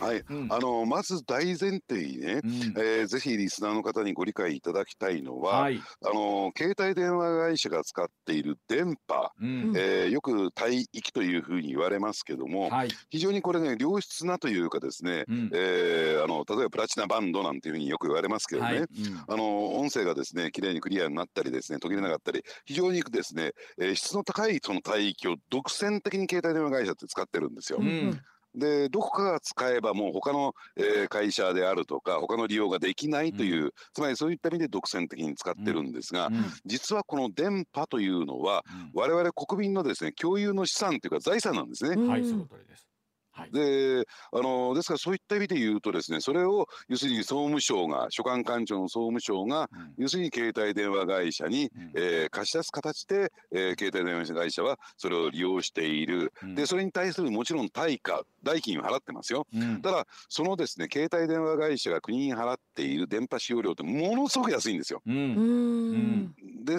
[0.00, 18.86] はい、うん、あのまず大前提にね、うん、えー、ぜひリスナーの方にご理解いただきたいのは、はい、あの携帯電話会社が使っている電波、うん、えー、よく帯域というふうに言われますけども、はい、非常にこれね良質なというかですね、うん、えー、あの例えばプラチナバンドなんていうふうによく言われますけどね、はい、
[19.28, 27.78] あの音声がですね綺麗にクリアになったりですね途切れなかったり非常にですね、えー、質の高いその帯域を独占的に携帯電話会社って使ってるんですよ。
[28.54, 38.64] うんでどこかが使えばもう他の、えー、会社であるとか他の利用ができないという、うん、つまりそういった意味で独占的に使ってるんですが、うん、実はこの電波というのは、
[38.94, 41.96] うん、我々国民のですね共有の資産というか財産なんですね。
[42.06, 42.86] はい、その通りです
[43.34, 59.46] はい、であのですからそういった意味で言うとですねそれを要するに総務省が所管官庁の総務省が、うん、要するに携帯電話会社に、うん、えー、貸し出す形で、えー、携帯電話会社はそれを利用している、うん、でそれに対するもちろん対価代金を払ってますよ、
[59.82, 65.00] ただそのですね携帯電話会社が国に払っている電波使用料ってものすごく安いんですよ。
[65.06, 66.78] で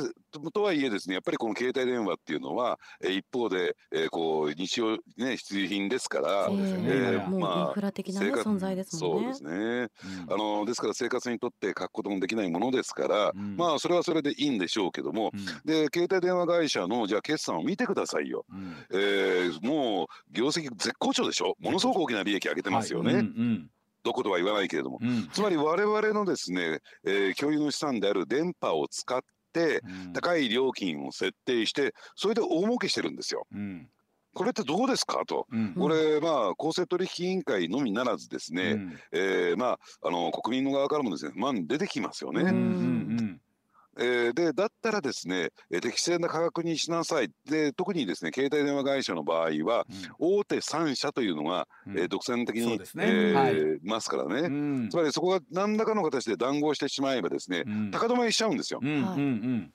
[0.51, 9.33] とはいえですねやっぱりこの携帯電話っていうのは、えー、一方で、えー、こう日用ね必需品ですから、そうですね、えー、まあインフラ的な、ね、存在ですもんね。
[9.33, 9.89] そうですね、
[10.27, 21.55] うん、あのですから生活にとって書くこともできないものですから、うん、まあそれはそれでいいんでしょうけども、うん、で携帯電話会社のじゃあ決算を見てくださいよ、うん、えー、もう業績絶好調でしょ？
[21.59, 23.13] ものすごく大きな利益上げてますよね。
[23.13, 23.69] はいうんうん。
[24.03, 29.25] どことは言わないけれども、うん、つまり我々のですね、えー、共有の資産である電波を使って
[30.13, 33.47] 高い料金を設定してそれで大儲けしてるんですよ。
[33.53, 33.89] うん。
[34.35, 42.41] これってどうですかと、うん、これ、まあ、公正取引委員会のみならずですね、うん、えー、まあ、あの国民の側からもですね、まあ、出てきますよね。
[42.41, 42.57] うんうんう
[43.21, 43.41] ん
[43.97, 47.29] えー、でだったらですね、え適正な価格にしなさい。
[47.45, 49.85] で特にですね携帯電話会社の場合は、
[50.19, 52.79] うん、大手3社というのが、うん、えー、独占的に、ね。
[52.97, 58.79] えーはい、ますからね、うん、つまりそこが何らかの形で談合してしまえばですね、高止まりしちゃうんですよ。
[58.81, 59.73] うんうんうん。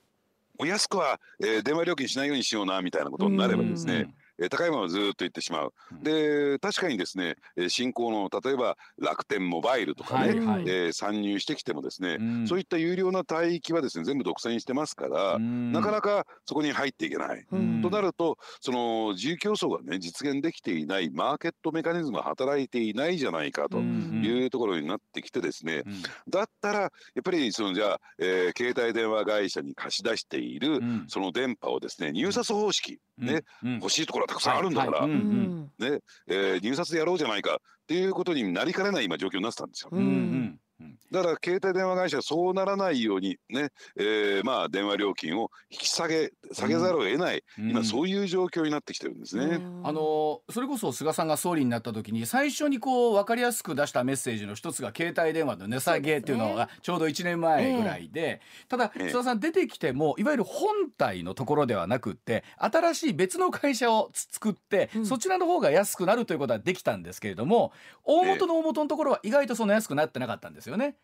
[0.59, 5.73] お安くは、えー、電話料金しないようにしようなみたいなことになればですね、え高いままずっと言ってしまう。
[6.03, 7.37] で確かにですね
[7.69, 17.45] 新興の例えば楽天モバイルとかね、はいはい、えー、参入してきてもですね、うん、そういった有料な帯域はですね全部独占してますから、うん、なかなかそこに入っていけない。
[17.51, 25.83] うん、となるとその自由競争がね実現できていないマーケットメカニズムが働いていないじゃないかというところになってきてですね、
[26.29, 26.91] だったらやっ
[27.23, 39.91] ぱりそのじゃあ、えー、携帯電話会社に貸し出している、その電波をですね入札方式、ね、欲しいところたくさんあるんだから、ねえー、入札やろうじゃないかっていうことになりかねない今状況になってたんですよ。
[39.93, 40.61] うんうん
[41.11, 49.61] だから携帯電話会社はそうならないようにね、えー、まあ電話料金を引き下げ下げざるを得ない、うん、今そういう状況になってきてるんですね。
[49.83, 67.73] あのそれこそ菅さんが総理になった時に最初にこう分かりやすく出したメッセージの一つが携帯電話の値下げっていうのがちょうど1年前ぐらいで、ねただ菅さん出てきてもいわゆる本体のところではなくって新しい別の会社を作って、うん、そちらの方が安くなるということはできたんですけれども
[68.05, 70.97] 大元の大元のところは意外とそんな安くなってなかったんですよね。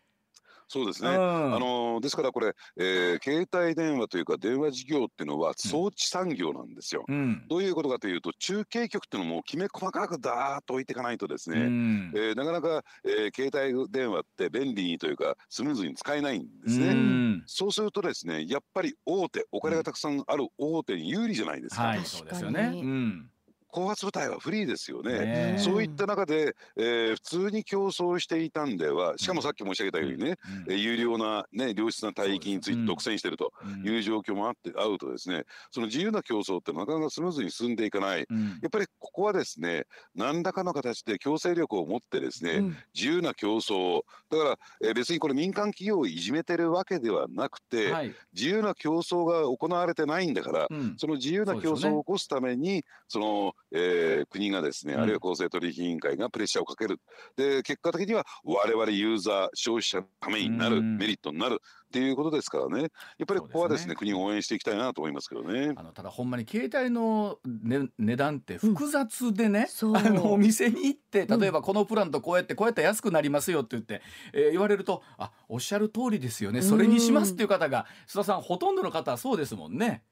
[0.69, 7.05] そうですね、うん、あのですからこれ、えー、携帯電話というか電話事業っていうのは装置産業なんですよ。
[7.07, 16.87] うん、どういうことかというと中継局っていうのもきめ細かくダーッと置いていかないとですね、うん、えー、なかなか、えー、携帯電話って便利にというかスムーズに使えないんですね。
[16.87, 21.83] うん、そうするとですねやっぱり大手お金がたくさんある大手に有利じゃないですか。
[21.83, 22.71] はい、そうですよね。
[22.73, 23.29] うん
[23.69, 25.55] 高圧部隊はフリーですよね。
[25.59, 33.51] そういった中で、えー、普通に競争していたんでは、しかもさっき申し上げたようにね、うん、有料な、ね、良質な帯域について独占していると
[33.83, 38.25] いう状況もあって、会うとですね、その自由な競争ってなかなかスムーズに進んでいかない。
[38.29, 56.99] うん、やっぱりここはですね、何らかの形で強制力を持ってですね、うん、自由な競争、だから、えー、別にこれ民間企業をいじめてるわけではなくて、はい、自由な競争が行われてないんだから、その自由な競争を起こすために、そのえー、国がですね、あるいは公正取引委員会がプレッシャーをかける。
[57.35, 61.61] で、結果的には我々ユーザー、消費者のためになる、メリットになる。
[61.87, 65.73] っていうことですからね、やっぱりここはですね、すね国を応援していきたいなと思いますけどね。
[65.77, 74.01] あのただ、ほんまに携帯の、ね、値段って複雑でね、うん、あのお店に行って、例えばこのプランとこうやって、こうやって安くなりますよって言って、
[74.33, 80.03] えー、言われると、あおっしゃる通りですよね、それにしますっていう方が、須田さん、ほとんどの方はそうですもんね。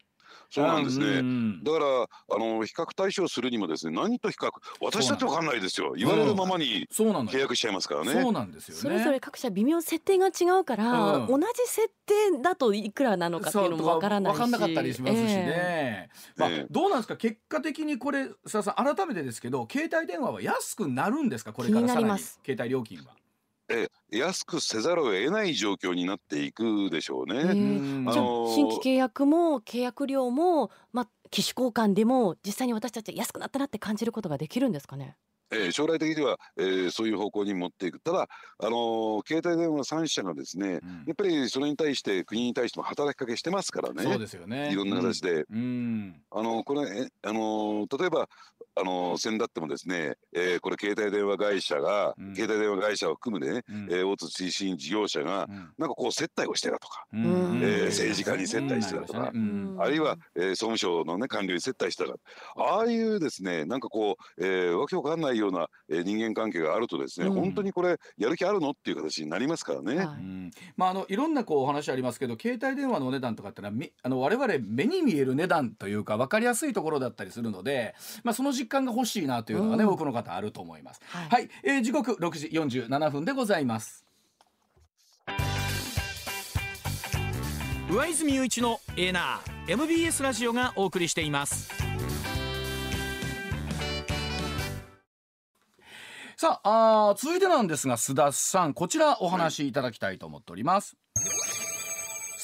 [0.50, 1.22] そうなんですね。
[1.64, 1.86] だから
[2.36, 4.50] あの比較対象するにもですね何と比較
[4.82, 5.94] 私だってわかんないですよ。
[5.98, 8.22] 言われるままに契約しちゃいますからね。
[8.22, 14.36] そうなんですよ、ね、それぞれ各社微妙設定が違うから、うん、同じ設定だといくらなのかっていうのもわからないし。
[14.36, 15.28] わかんなかったりしますしね。
[15.28, 17.18] えー、まあ、えー、どうなんですか？
[17.18, 21.54] 結果的にこれささん改めてですけど携帯電話は安くなるんですか？
[21.54, 23.16] これからさらに携帯料金は。
[23.70, 27.42] え安くせざるを得ない状況になっていくでしょうね。
[27.42, 35.18] あの新規契約も契約料も、まあ、機種交換でも実際に私たち安くなったなって感じることができるんですかね？
[35.56, 38.28] えー、将来的には、えー、そういう方向に持っていくただ、
[38.60, 44.04] あのー、携帯電話3社がですね、うん、やっぱりそれに対して国に対しても働きかけしてますからね。
[44.04, 44.72] そうですよね。
[44.72, 48.28] いろんな形で、うん、あのこれえ、あの例えば
[48.78, 62.18] あの先だってもですね、えー、これ携帯電話会社が、うん、携帯電話会社を含むね、うん、えー、大津推進事業者が、うん、なんかこう接待をしてたとか、うん、えー、政治家に接待してたとか、あるいは、えー、総務省のね官僚に接待してたか
[62.58, 69.98] ああいうですねなんかこう、えー、わけわかんないような、えー、人間関係があるとですね、本当にこれやる気あるのっていう形になりますからね。
[69.98, 70.08] はい、
[70.78, 81.02] まああのいろんなこうお話ありますけど携帯電話のお値段とかってのはあの我々目に見える値段というか分かりやすいところだったりするので、まあ、その実感が欲しいなというのがね、うん、多くの方あると思います。
[81.08, 84.06] はい、はい、えー、時刻6時47分でございます。
[87.90, 91.85] 上泉雄一のエーナー MBS ラジオがお送りしています。
[96.46, 100.96] さああ続いてなんですが須田さんこちらお話しいただきたいと思っております。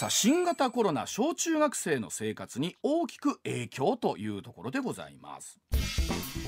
[0.02, 5.60] さあ新型コロナ小中学生の生活に大きく影響というところでございます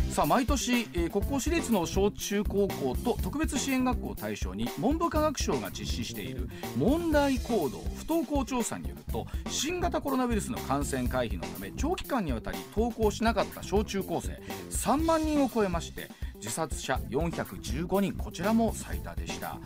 [0.09, 16.09] さあ毎年、えー、国公私立の小中高校と特別支援学校を対象に文部科学省が実施している問題行動不登校調査によると新型コロナウイルスの感染回避のため長期間にわたり登校しなかった小中高生3万人を超えまして
[16.43, 19.59] 自殺者415人こちらも最多でした。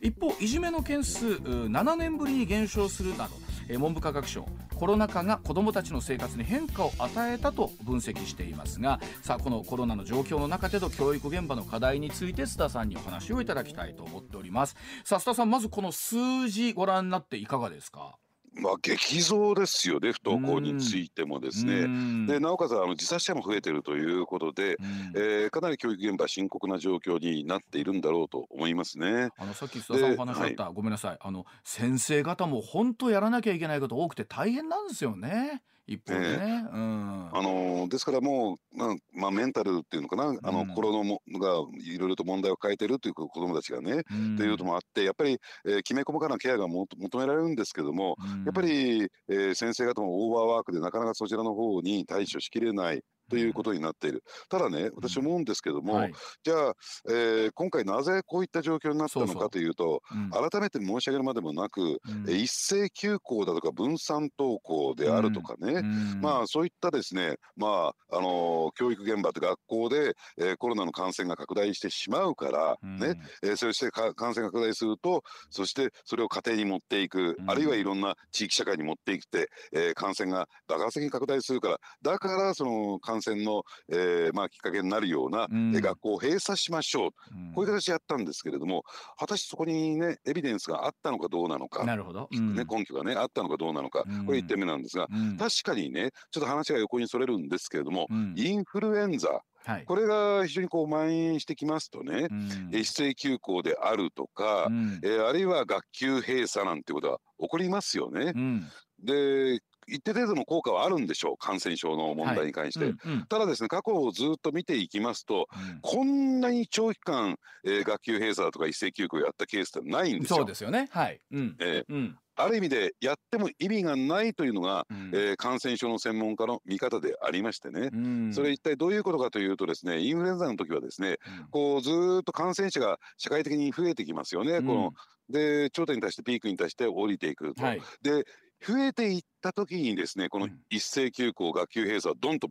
[0.00, 14.74] 一方いじめの件数7年ぶりに減少するなど文部科学省コロナ禍が子どもたちの生活に変化を与えたと分析していますがさあこのコロナの状況の中での教育現場の課題について須田さんにお話をいただきたいと思っております。
[15.04, 18.16] さあ須田さんまずこの数字ご覧になっていかがですか？
[18.54, 21.86] まあ、激増ですよね、不登校についてもですね。
[22.26, 24.76] でなおかつあの自殺者も増えているということで、
[25.14, 29.30] えー、かなり教育現場、深刻な状況になっているんだろうと思いますね。
[29.38, 31.18] あのさっき須田さんお話あった、はい、ごめんなさい。
[31.20, 35.62] あの、先生方も本当やらなきゃいけないこと多くて大変なんですよね。
[35.86, 41.48] 一方でね、うん、あのですからもう、まあまあ、メンタルっていうのかな、うん、あの心のもが
[41.84, 53.02] いろいろと問題を抱えてるという子どもたちがね、うん、というのもあってやっぱり、えー、きめ細かなケアがも求められるんですけども、やっぱり、えー、先生方もオーバーワークでなかなかそちらの方に対処しきれない。
[53.32, 54.22] ということになっている。
[54.50, 56.12] ただね、私思うんですけども、はい、
[56.44, 56.74] じゃあ、
[57.08, 88.84] えー、今回なぜこういった状況になったのかというと、そうそううん、改めて申し上げるまでもなく、うん、一斉休校だとか分散登校であるとかね、うん、まあそういったですね、まあ、あのー、教育現場と学校で、えー、コロナの感染が拡大してしまうから、ね、えー、そして感染が拡大すると、そしてそれを家庭に持っていく、あるいはいろんな地域社会に持っていって、えー、感染が爆発的に拡大するから、だからその感染の、えーまあ、きっかけになるような、うん、学校を閉鎖しましょう、うん、こういう形でやったんですけれども
[89.18, 91.84] 果たしてそこにねエビデンスがあったのかどうなのか。
[91.84, 95.06] なるほど、うん、ね、根拠がねあったのかどうなのか、これ1点目なんですが、
[95.38, 99.42] 確かにねちょっと話が横にそれるんですけれども、インフルエンザ。
[99.64, 108.32] はい、これが非常にこう蔓延してきますとね、うん、一斉休校であるとか、うん、えー、あるいは学級閉鎖なんてことは起こりますよね。
[108.34, 108.66] うん、
[109.02, 112.94] で一定程度の効果はあるんでしょう感染症の問題に関して、はい。
[113.04, 120.36] うんうん、ただですね過去をずっと見ていきますと、うん、こんなに長期間、えー、学級閉鎖だとか一斉休校やったケースってないんですよ。
[120.38, 120.88] そうですよね。
[120.90, 121.56] はい、うん。
[121.60, 122.18] えー、うん。
[122.34, 131.90] ある意味でやっても意味がないというのが、うん、えー、感染症の専門家の見方でありましてね、うん、それ一体どういうことかというとですねインフルエンザの時はですね、うん、こうず
[132.20, 134.92] っと感染者が社会的に増えてきますよね、この
[135.28, 137.62] で頂点に対してピークに対して降りていくと。
[137.64, 138.24] はい、で
[138.66, 142.48] 増えていった時にですねこの一斉休校、学級閉鎖をどんと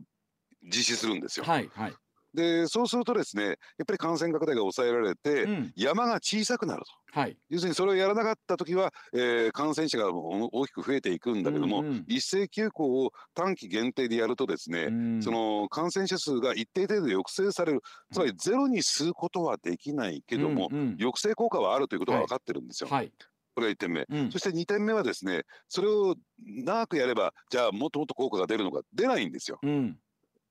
[0.62, 1.46] 実施するんですよ。
[1.46, 1.94] はいはい。
[2.34, 17.82] でそうするとですねやっぱり感染拡大が抑えられて、うん、山が小さくなると、はい、要するにそれをやらなかった時は、えー、感染者が大きく増えていくんだけども、うんうん、一斉休校を短期限定でやるとですね、うん、その感染者数が一定程度抑制される。
[18.10, 22.88] つまりゼロに吸うことはできないけども、うんうん、抑制効果はあるということが分かってるんですよ。
[22.88, 23.12] はい
[23.54, 26.14] これが1点目、うん、そして2点目はですねそれを
[26.46, 29.58] 長くやればじゃあもっともっと効果が出るのか出ないんですよ。
[29.62, 29.98] うん、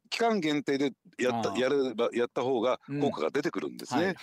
[0.09, 4.15] 期間限定でやったやればやった方が効果が出てくるんですね。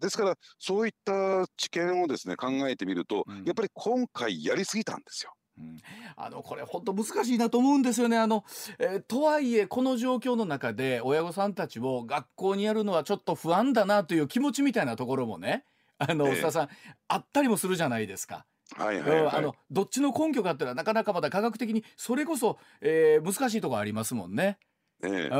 [0.00, 5.32] ですからそういった知見をですね考えてみると、やっぱり今回やりすぎたんですよ。
[5.56, 5.78] うん、
[6.16, 8.18] あのこれ本当難しいなと思うんですよね。
[8.18, 8.44] あの、
[8.78, 15.64] えー、とはいえこの状況の中で親御さんたちを学校にやるのはちょっと不安だなという気持ちみたいなところもね
[15.98, 16.68] あの、えー、田さん
[17.08, 18.46] あったりもするじゃないですか。
[18.76, 24.58] はいはい、はい、あのどっちの根拠かっていうのはなかなかまだ科学的にそれこそ、えー、難しいところありますもんね。
[25.06, 25.36] ええ、あ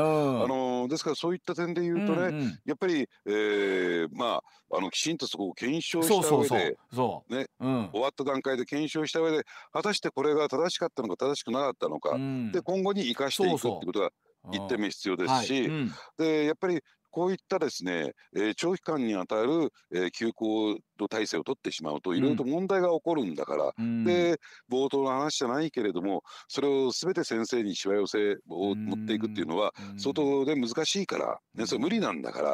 [0.47, 6.77] のですからそういった点で言うとね、うんうん、やっぱり、えー、まああのきちんとそこを検証した上で
[7.29, 14.11] ね、うん、終わった段階で検証した上で果たしてこれが正しかったのか正しくなかったのか、うん、で今後に生かしていくってことが
[14.51, 15.67] 一点目必要ですし、はい。
[15.67, 16.81] うん、でやっぱり
[17.15, 24.37] こういったですね、えー、長期間にあたる、えー、休校の体制を取ってしまうといろいろと問題が起こるんだから、うん、で
[24.69, 32.49] 冒頭の話じゃないけれどもそれを全て先生にしわ寄せを持っていくっていうのは相当で難しいから、ね、それ無理なんだから、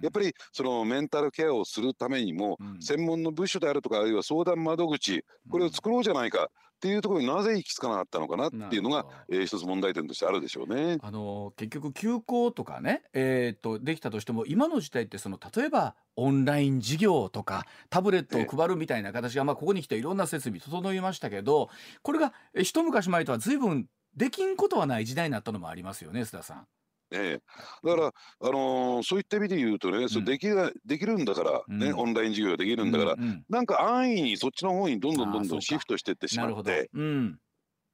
[0.00, 6.48] やっぱりそのメンタルケアをするためにも、専門の部署であるとかあるいは相談窓口これを作ろうじゃないか。
[6.76, 10.98] っていうところになぜ行き着かなかったのかなっていうのが、えー、一つ問題点としてあるでしょうね。
[11.00, 21.70] あの結局休校とかね、えー、っとできたとしても今の時代ってその例えばオンライン授業とかタブレットを配るみたいな形が、まあ、ここに来ていろんな設備整いましたけど
[22.02, 26.66] これが一昔前とは随分できんことはない時代になったのもありますよね須田さん。
[27.12, 37.38] ええ、だから、あのー、そういった意味で言うとね、うん、そできるできるんだからね、うん、オンライン授業できるんだから、うんうん、なんか安易にそっちの方にどんどんどんどんシフトしていってしまって、うん、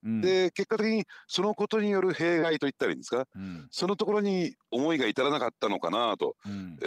[0.04, 6.86] で結果的にそのことによる弊害といったらいいんですか、うん、そのところに思いが至らなかったのかなと、うん、え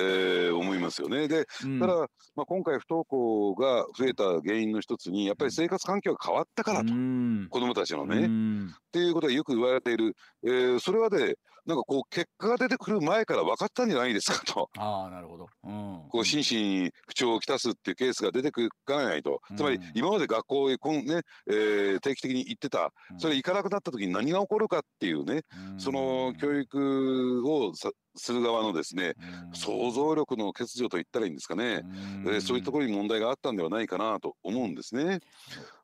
[0.49, 1.27] ー、思いますよね。
[1.27, 1.95] で、うん、ただ、
[2.35, 11.35] まあ、今回不登校が増えた原因の一つにやっぱり生活環境が変わったからと、うん、子どもたちのね、っていうことがよく言われている、えー、それはで、ね、
[11.65, 14.69] なんかこう結果が出てくる前から分かったんじゃないですかと。
[14.77, 22.91] あなるほど、うん、こう心身に不調をきたすっていうケースが出てくかないと、つまり今まで学校へこん、ねえー、定期的に行ってた。
[23.17, 25.41] それ行かなくなった時に何が起こるかっていうね、
[25.77, 29.15] その教育をさする側のですね、
[29.53, 31.83] 想像力の欠如と言ったらいいんですかね、
[32.27, 35.19] えそういうところに問題があったんではないかなと思うんですね。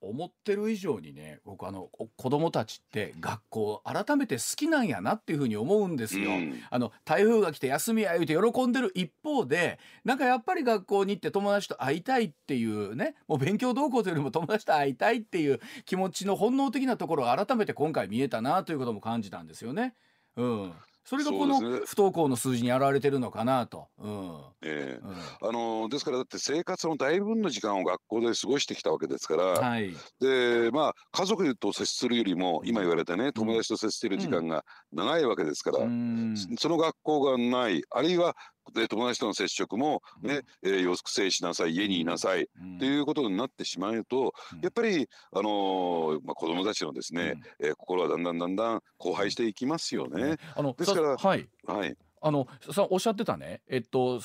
[0.02, 6.32] 思ってる以上にね僕あの子供たちって学校改めて好きなんやなっていうふうに思うんですよ。
[6.32, 19.94] うん、あの台風が来て休みや言うて喜んでる一方でなんかやっぱり学校に行って友達と会いたいっていうねもう勉強どうこうというよりも友達と会いたいっていう気持ちの本能的なところが改めて今回見えたなということも感じたんですよね。
[20.36, 20.74] うん、
[21.04, 23.88] それがこの不登校の数字に表れてるのかなと。
[23.98, 24.40] うん。
[24.64, 38.36] えーうん、あのですからだって生活の大部分の時間を学校で過ごしてきたわけですから、はい、でまあ家族と接するよりも今言われたね友達と接している時間が長いわけですから、うん、その学校がないあるいは
[38.74, 50.38] で友達との接触もね、うん、えー、予測しなさい家にいなさい、うん、っていうことになってしまうと、うん、やっぱり、あのー、まあ、子どもたちのですね、うん、えー、心はだんだんだんだん荒廃していきますよね。
[50.56, 54.22] あのですからはい、はい、あのさおっしゃってたね、えっと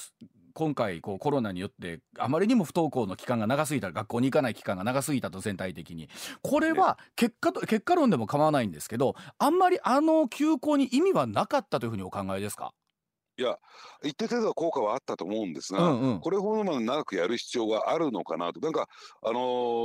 [0.54, 6.08] 今回こうコロナによってあまりにも不登校の期間が長すぎた学校に行かない期間が長すぎたと全体的に。
[6.40, 12.72] これは結果と結果論でも構わないんですけどあんまりあの休校に意味はなかったというふうにお考えですか？
[13.38, 13.58] いや、
[14.02, 18.88] 一定程度は効果はあったと思うんですが、うんうん、これほどまで長くやる必要があるのかなと、なんか、
[19.22, 19.40] あの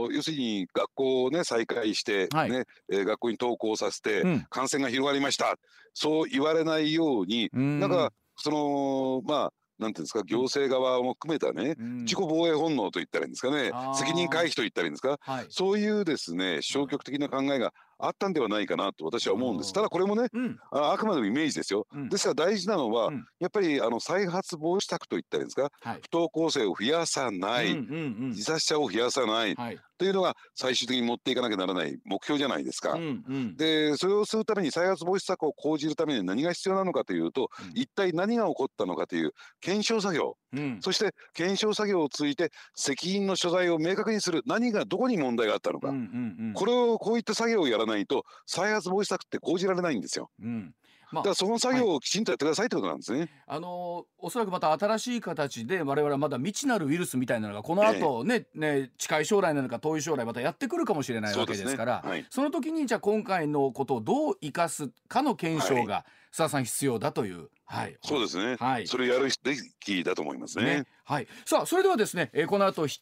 [0.08, 5.58] ー、要するに学校をね、再開して、ね、はい、えー、学校に登校させて、うん、感染が広がりました、
[5.93, 7.80] そう言われないように、ん。
[7.80, 13.72] なんか、その、まあ、なんていうんですか行政側も含めたね、うん、自己防衛本能と言ったらいいんですかね。
[13.95, 19.74] 責任回避と言ったらいいんですか、はい、そういうですね消極的な考えがあったんではないかなと私は思うんです。
[19.74, 21.88] ただこれもね、うん、ああくまでもイメージですよ。
[21.93, 32.93] うん、ですから大事なのは、うん、やっぱりあの再発防止策といったらいいんですか、はい、不登校生を増やさない、うんうんうん、自殺者を増やさない、はい、というのが最終的に持っていかなきゃならない目標じゃないですか。
[32.93, 40.38] うんうん、でそれをするために再発防止策を講じるために何が必要なのかというと、一体何が起こったのかという検証作業、
[40.80, 50.30] そして検証作業を通じて責任の所在を明確にする何がどこに問題があったのか、うんうんうん、これをこういった作業をやらないと再再発防止策って講じられないんですよ。
[50.41, 50.74] うん
[51.12, 53.20] まあ、だからその作業をきちんとやってくださいってことなんですね。
[53.20, 58.57] はい、あのおそらくまた新しい形で我々はまだ未知なるウイルスみたいなのがこの後ね、え。
[58.57, 66.03] ー、ね近い将来なのか遠い将来またやってくるかもしれないわけですから、ねはい、その時にじゃあ今回のことをどう生かすかの検証が、はい
[66.34, 67.49] 須田さん必要だという。
[67.65, 68.57] はい、そうですね。
[68.59, 70.63] はい、それやるべきだと思いますね。
[70.63, 71.27] ねはい。
[71.45, 72.99] さあ、それではですね、えー、この後7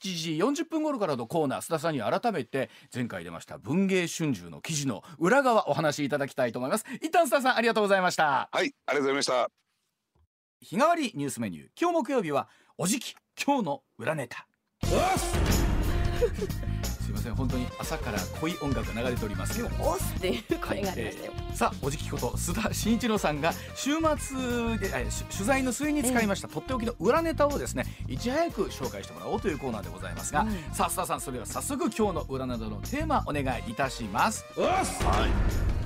[0.53, 6.85] 時40分頃からのコーナー、須田さんに改めて前回出ました文芸春秋の記事の裏側お話しいただきたいと思います。
[7.01, 8.49] 一旦須田さんありがとうございました。
[8.51, 9.49] はい、ありがとうございました。
[10.61, 14.47] 日替わりニュースメニュー、今日木曜日はおじき今日の裏ネタ。
[17.19, 17.35] すいません。
[17.35, 19.55] 本当に朝から濃い音楽が流れております。
[19.55, 34.45] けどオスっていう声がありましたよ、えー、さあおじきこと須田慎一郎さんが週末で、え取材の末に使いました、とっておきの裏ネタをですねいち早く紹介してもらおうというコーナーでございますが、うん、さあ須田さんそれでは早速今日の裏ネタのテーマお願いいたします。
[34.57, 35.27] は
[35.75, 35.78] い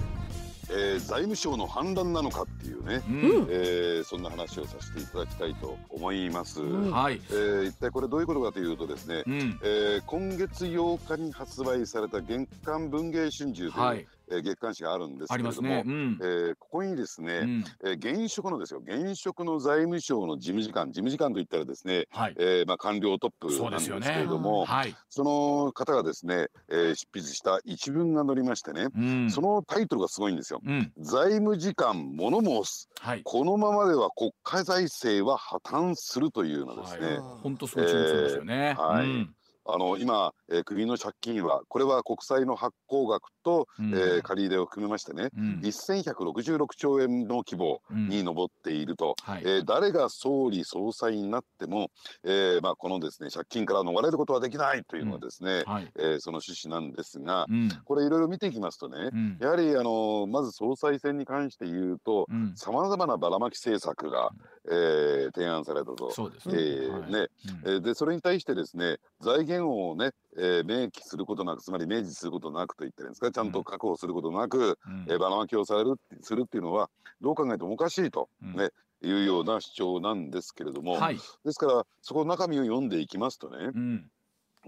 [0.74, 6.62] えー、財務省の反乱なのかっていうね、うん、えー、そんな話をさせていただきたいと思います。
[6.62, 15.84] はい、えー、一体これどういうことかというとですね、うん、えー、今月8日に発売された月刊文藝春秋という、はいえー、月刊誌があるんですけれども、ね。
[15.86, 24.78] うん、えー、ここにですね、うん、えー、現職のですよ現職の財務省の事務次官事務次官といったらですね、はい、えー、まあ、官僚トップなんですけれどもそ、ね。
[24.78, 30.62] はい、その方がですね、えー、執筆した一文が載りましてね、うん、そのタイトルがすごいんですよ。
[30.66, 37.20] うん、財務次官物申す、はい、このままでは国家財政は破綻するというのですね。
[37.42, 38.76] 本当そうですよね。
[38.78, 39.30] はい。
[39.66, 51.90] あの今、えー、国の借金はこれは国債の発行額と、うん、えー、借り入れを含めましてね、うん、1166兆円の規模に上っていると、うんはい、えー、誰が総理総裁になっても、
[52.24, 55.74] えーまあ、このですね借金から逃れることはできないというのはですね、うん。
[55.74, 57.48] はい、えー、その趣旨なんですが、
[57.86, 64.32] これいろいろ見ていきますとね、やはりあのまず総裁選に関して言うとさまざまなばらまき政策が、
[64.70, 66.12] えー、提案されたと。
[66.12, 66.56] そうですね。
[66.58, 67.28] えー、ね、
[67.66, 73.32] うん、でそれに対してですね財源をね、えー、明記することなくつまり明示することなくと言ってるんですか？
[73.34, 76.90] ちゃんと確保することなく、うん、えー、ばらまきをされるするっていうのは
[77.22, 78.70] どう考えてもおかしいと、うん、ね
[79.04, 84.06] いうような主張なんですけれども、はい、ですからそこの中身を読んでいきますとね、うん。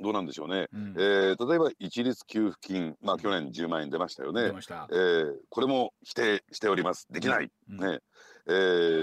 [0.01, 7.99] どうなんでしょうね、うん、えー、例えば一律給付金、まあ、去年10万円出ましたよね、えー、これも否定しております、できない、うん、ね
[8.48, 8.52] え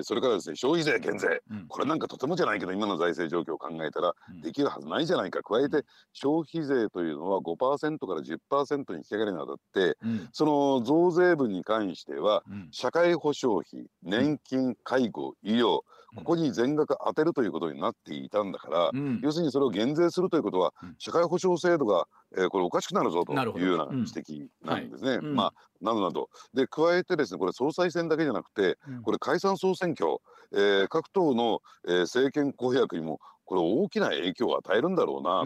[0.00, 15.80] ー、それからですね消費税減税、うん、これなんかとてもじゃないけど今の財政状況を考えたらできるはずないじゃないか加えて消費税というのは5%から10%に引き上げるにあたって、うん、その増税分に関しては、社会保障費年金介護医療
[16.16, 18.90] ここに全額当てるということになっていたんだから、
[19.22, 22.06] 要するにそれを減税するということは、社会保障制度が
[22.36, 25.10] えー、これおかしくなるぞというような指摘なんですね。
[25.12, 25.26] うん。
[25.26, 26.28] はい、まあなどなど。
[26.54, 30.18] で加えてですねこれ総裁選だけじゃなくて、これ解散総選挙、
[30.52, 35.42] えー、各党の、えー、政権公約にもこれ大きな影響を与えるんだろうな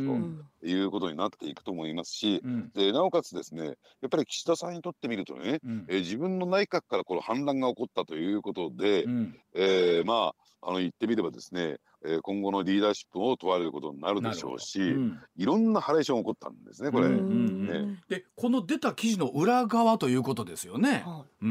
[0.62, 3.72] ということになっていくと思いますし、うん、でなおかつですねや
[4.06, 17.08] っぱり岸田さんにとってみるとね、うん、えー、自分の内閣からこの反乱が起こったということで、うん、えー、まああの言ってみればですねえ今後のリーダーシップを問われることになるでしょうし、うん、いろんなハレーション起こったんですねこれ。
[17.08, 21.04] ね、でこの出た記事の裏側ということですよね。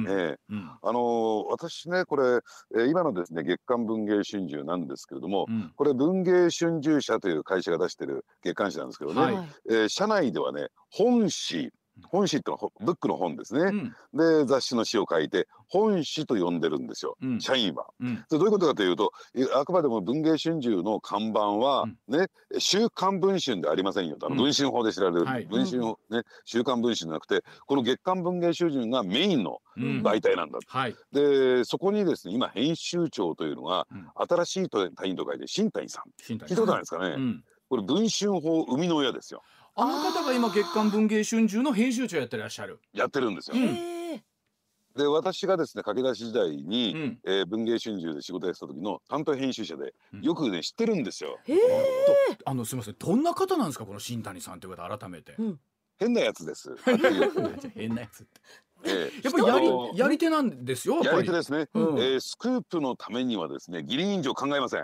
[0.07, 0.37] え
[0.81, 2.39] あの私ねこれ、
[2.77, 11.71] え今のですね月刊文芸春秋なんですけれども、うん、これ文芸春秋社という会社が出してる月刊誌なんですけどね、はい、えー、社内ではね本誌
[12.03, 19.11] 本誌ってのはブックの本ですね、うん、で雑誌の詩を書いて本誌と呼んでるんですよ、うん、社員は、うん、どういうことかというと
[19.55, 22.27] あくまでも文芸春秋の看板は、ね
[22.57, 36.11] 「週刊文春」でありませんよあの文春法で知られる、文春をね「週刊文春」じゃなくてこの月刊文芸春秋がメインの媒体なんだ、はい、でそこにですね今編集長というのが、新しい隊員と書いて新谷さん。
[36.21, 39.41] 聞いたことないですかね、これ文春法生みの親ですよ
[39.77, 43.57] あの方が今月刊文芸春秋の編集長やってらっしゃるやってるんですよ、
[44.95, 51.37] で私がですね駆け出し時代に、うん、えー、文芸春秋で仕事やってた時の担当編集者で、よくね知ってるんですよ。
[52.45, 55.35] あのすみませんどんな方なんですかこの新谷さんという方改めて。
[55.37, 55.59] うん、
[55.99, 56.73] 変なやつです。
[57.75, 58.41] 変なやつって。
[58.85, 59.59] えー、やっぱりや
[59.91, 61.03] りやり手なんですよ。
[61.03, 64.83] やり手ですね、うん、えー、スクープのためにはですね義理人情考えません。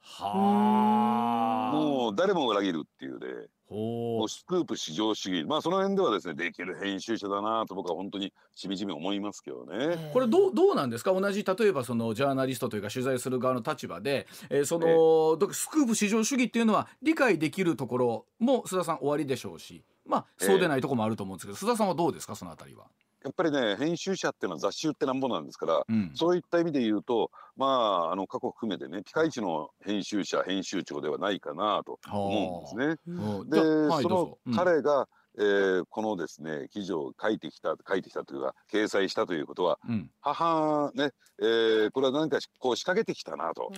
[0.00, 1.76] はあ。
[1.76, 3.48] もう誰も裏切るっていうで。
[3.68, 5.44] もうスクープ至上主義。
[5.46, 10.10] まあその辺ではですねできる編集者だなと僕は本当にしみじみ思いますけどね。
[10.12, 11.12] これどうどうなんですか？
[11.12, 19.82] 同じ例えばそのジャーナリストというか取材する側の立場で、えー、そのスクープ至上主義っていうのは理解できるところも須田さん終わりでしょうし。
[20.06, 22.36] まあそうでないところもあると思うんですけど、須田さんはどうですか？
[22.36, 22.84] そのあたりは。
[23.26, 33.18] やっぱりね編集者っていうのは雑誌売ってなんぼなんですから、うん、そういった意味で言うとまああの過去含めてねピカイチの編集者編集長ではないかなと思うんですね。
[33.40, 35.08] うん、で、はい、その彼が、
[35.38, 41.10] えー、このですね記事を書いてきた書いてきたというか掲載したということは、うん、母ね、
[41.40, 43.70] えー、これは何かこう仕掛けてきたなと。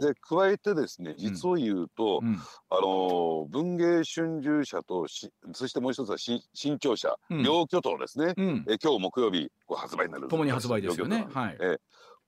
[0.00, 2.38] で加えてですね実を言うと、うん、
[2.70, 11.26] あの文芸春秋社としそしてもう一つは新新潮社、うん、両巨頭ですね、うん、え今日木曜日こう発売になる共に発売ですよね。
[11.32, 11.78] はい、えー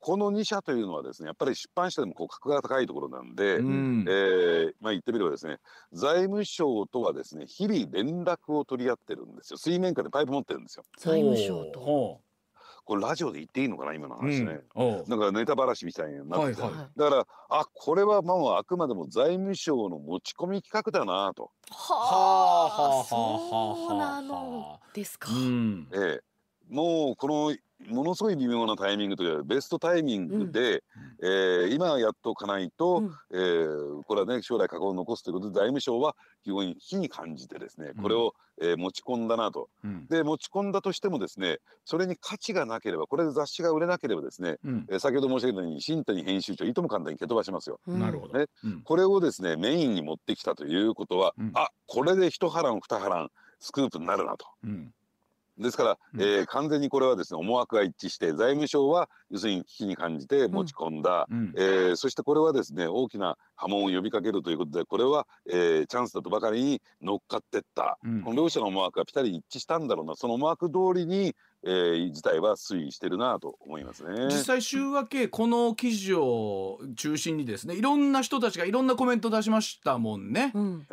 [0.03, 5.59] この2社というのはですねやっぱり出版社でもこう格が高いところなんで、うん、えー、まあ、言ってみればですね
[5.93, 9.59] 財務省とはですね日々連絡を取り合ってるんですよ。
[9.59, 10.85] 水面下でパイプ持ってるんですよ。
[10.99, 12.21] 財務省と。
[12.85, 21.53] これラジオで言っていいのかな今の話ね、うん、なんかネタばらしみたいになって、はいはい、だからあこれはまああくまでも財務省の持ち込み企画だなと。
[21.71, 25.31] はあ、そうなのですか。
[25.33, 26.32] うん、ええ
[26.71, 27.57] もうこの
[27.89, 30.83] ものすごい微妙なタイミングというかベストタイミングで、うん、
[31.23, 47.81] えー、今やっとかないと、うん、えー、これはね将来過去を残すということで財務省は非常に危機に感じてですねこれを、うん、えー、持ち込んだなと、うん、で持ち込んだとしてもですねそれに価値がなければこれで雑誌が売れなければですね、うん、えー、先ほど申し上げたように新谷編集長いとも簡単に蹴飛ばしますよ。
[47.87, 48.47] なるほど、ね。
[48.85, 54.47] これをですねメインに持ってきたということは、あこれで一波乱二波乱スクープになるなと。
[55.59, 70.15] ですから、うん、えー、完全にこれはですね思惑が一致して財務省は要するに危機に感じて持ち込んだ、うん、えー、そしてこれはですね大きな波紋を呼びかけるということでこれは、えー、チャンスだとばかりに乗っかってった、うん、この両者の思惑がぴたり一致したんだろうな。
[70.17, 71.35] その思惑通りに
[71.65, 74.27] えー、自体は推移してるなと思いますね。
[74.27, 80.51] 実際週明けこの記事を中心にですねいろんな人たちがいろんなコメント出しましたもんね。
[80.55, 80.87] うん。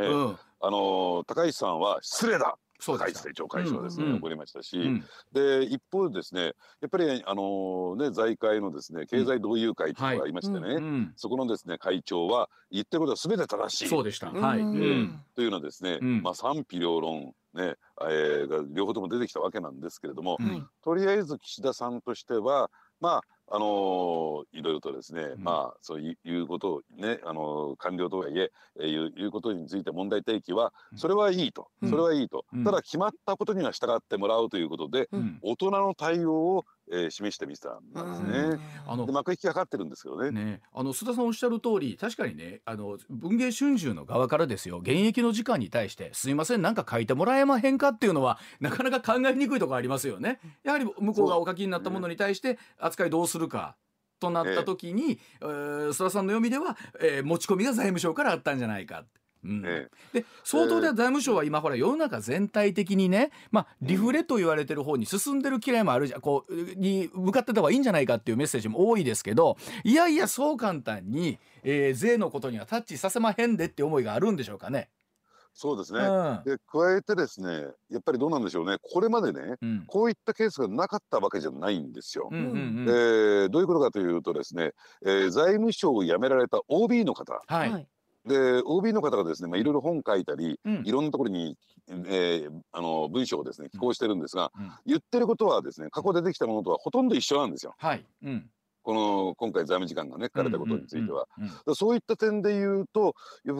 [0.62, 10.76] あのー、高市さんは失礼だ高市政調会長ですね、起こりましたし、うん、で一方でですねやっぱりあのね財界のですね経済同友会というのがありましてね、はい。
[10.76, 13.88] うん、そこのですね会長は言ってることはすべて正しい。
[13.90, 20.38] そうでした、はい、うん、というのはですね、まあ賛否両論ね、えー、が両方とも出てきたわけなんですけれども、
[20.84, 22.70] とりあえず岸田さんとしては
[23.02, 28.88] まああのいろいろとですね、うん、まあそういうことをね、あの官僚とはいええー、
[29.20, 35.10] いうことについて問題提起はそれはいいと、うん、それはいいと、うん、ただ決まったことには従ってもらうということで、
[35.42, 38.60] 大人の対応をえー、示してみせたんですね。
[38.88, 40.32] あの幕引きがかってるんですけどね。
[40.32, 40.62] ね。
[40.74, 44.80] あの須田さんおっしゃる通り確かにねあの文藝春秋の側からですよ。
[44.80, 50.40] 現役の時間に対してすいませんなんか書いてもらえまへんかっていうのはなかなか考えにくいところありますよね。
[50.64, 53.76] やはり向こうがお書きになったものに対して扱いどうするか。
[54.20, 59.06] となった時に、えー、須田さんの読みでは、えー、持ち込みが財務省からあったんじゃないか。
[59.44, 59.90] うんで
[60.44, 74.90] 相当で財務省は今ほら世の中全体的にね、まあ、リフレと言われてる方に進んでる嫌いもあるじゃんこうに向かってた方がいいんじゃないかっていうメッセージも多いですけどいやいやそう簡単に、えー、税のことにはタッチさせまへんでって思いがあるんでしょうかね。
[75.62, 78.78] そうですね、うん、で加えてですねやっぱりどうなんでしょうね。
[78.82, 82.30] これまでね、うん、こういったケースがなかったわけじゃないんですよ。
[82.32, 84.72] うんうんうん、えー、どういうことかというとですね、
[85.06, 87.88] えー、財務省を辞められた OB の方、はい、
[88.26, 91.58] で OB の方がですね、まあ、いろいろ本書いたり、うん、いろんなところに、
[91.90, 97.74] えー、あの文章をですね寄稿してるんですが、うん、言ってることはですね過去出てきたものとはほとんど一緒なんですよ。
[97.78, 98.50] はい、うん
[98.90, 101.28] この今回財務次官がね書かれたことについては、
[101.76, 103.14] そういった点で言うと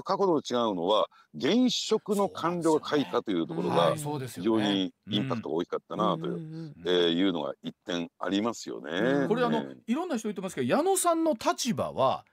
[0.04, 1.06] 過去と違うのは
[1.36, 9.28] 現職の官僚が書いたというところが非常にインパクトが大きかったなという,、えー、いうのが一点ありますよね。
[9.28, 12.26] これあの、いろんな人言ってますけど矢野さんの立場は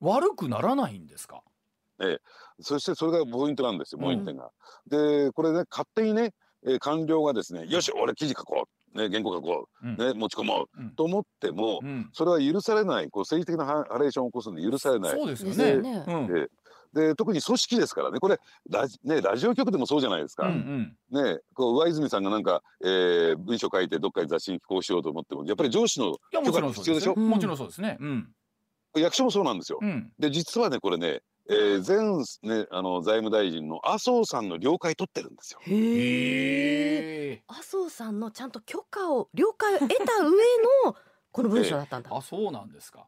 [0.00, 1.42] 悪くならないんですか？
[2.02, 2.18] ええ、
[2.62, 4.50] そしてそれがポイントなんですよ、もう一点が。
[4.86, 6.32] でこれね勝手にね、
[6.64, 15.10] えー、官僚がですねよし俺記事書こう、ね、原稿書こう、うん、ね、持ち込もう、うん、と思っても、うん、それは許されないこう政治的なハレーションを起こすんで許されない。
[15.12, 16.48] そうですよね、で
[16.92, 18.18] で特に組織ですからね。
[18.18, 20.48] これラジ,、ね、ラジオ局でもそうじゃないですか。
[20.48, 27.14] うんうん、ね、こう上泉さんがなんか、えー、文章書いてどっかに雑誌に寄稿しようと思ってもやっぱり上司の許可が必要でしょ？
[27.14, 27.96] もちろんそうですね。
[28.00, 28.28] うん、
[28.96, 29.78] 役所もそうなんですよ。
[30.18, 31.20] で実はねこれね
[31.50, 35.60] えー、前、ね、あの財務大臣の麻生さんの了解取ってるんですよ。
[35.62, 37.42] へえ。
[37.48, 40.30] 麻生さんのちゃんと許可を了解を得た上
[40.86, 40.96] の
[41.32, 42.10] この文章だったんだ。
[42.10, 43.06] えー、あそうなんですか。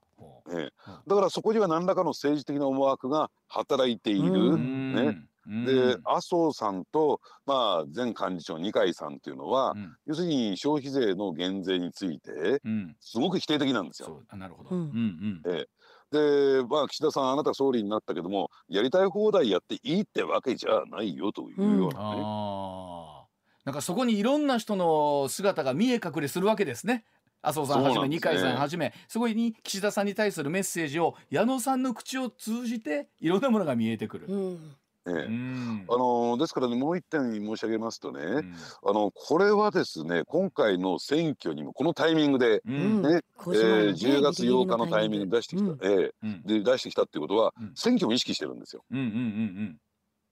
[0.51, 0.71] えー、
[1.07, 4.59] だからそこには何らかの政治的な思惑が働いている。
[4.59, 5.19] ね。
[5.45, 14.23] で麻生さんと、まあ、前幹事長二階さんっていうのは、うん、要するに消費税の減税について、うん、すごく否定的なんですよ。
[14.33, 14.81] なるほど、うん。
[14.81, 15.67] うんえー
[16.13, 21.81] で、まあ、岸田さん、あなた総理になったけども、やりたい放題やっていいってわけじゃないよというようなね。
[21.89, 23.25] うん、あ
[23.65, 27.05] なんかそこにいろんな人の姿が見え隠れするわけですね。
[27.41, 34.27] 麻生さんはじめ、二階さんはじめ、そこに岸田さんに対するメッセージを矢野さんの口を通じていろんなものが見えてくる。
[34.29, 38.55] うんええ、あのですからねもう一点申し上げますとね、うん、
[38.87, 48.85] あのこれはですね今回の選挙にもこのタイミングで、うん、ねえー、10月8日のタイミングで出してきた、うん、えー、で出してきたっていうことは、選挙を意識してるんですよ。
[48.93, 49.77] うんうんうんうん。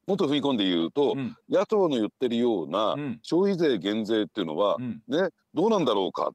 [0.06, 6.30] もっと踏み込んで言うと、うん、野党の言ってるような消費税減税っていうのは、うん、ねどうなんだろうか、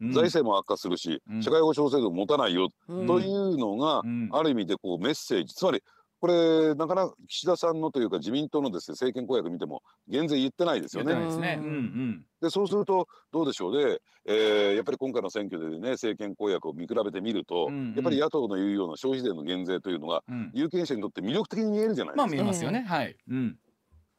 [0.00, 4.02] ね、財政も悪化するし、社会保障制度も持たないよ、というのが、
[4.32, 5.54] ある意味でこうメッセージ。
[5.54, 5.82] つまり
[6.20, 11.14] これなかなか岸田さんのというか自民党のですね政権公約見ても減税言ってないですよね。
[12.42, 22.16] でそうするとどうでしょうね、えー、やっぱり今回の選挙でね政権公約を見比べてみると、うんうん、やっぱり野党の言うような消費税の減税というのが、うん、有権者にとって魅力的に見えるじゃないですか。
[22.16, 22.84] まあ見えますよね。
[22.86, 23.16] はい。
[23.28, 23.56] うん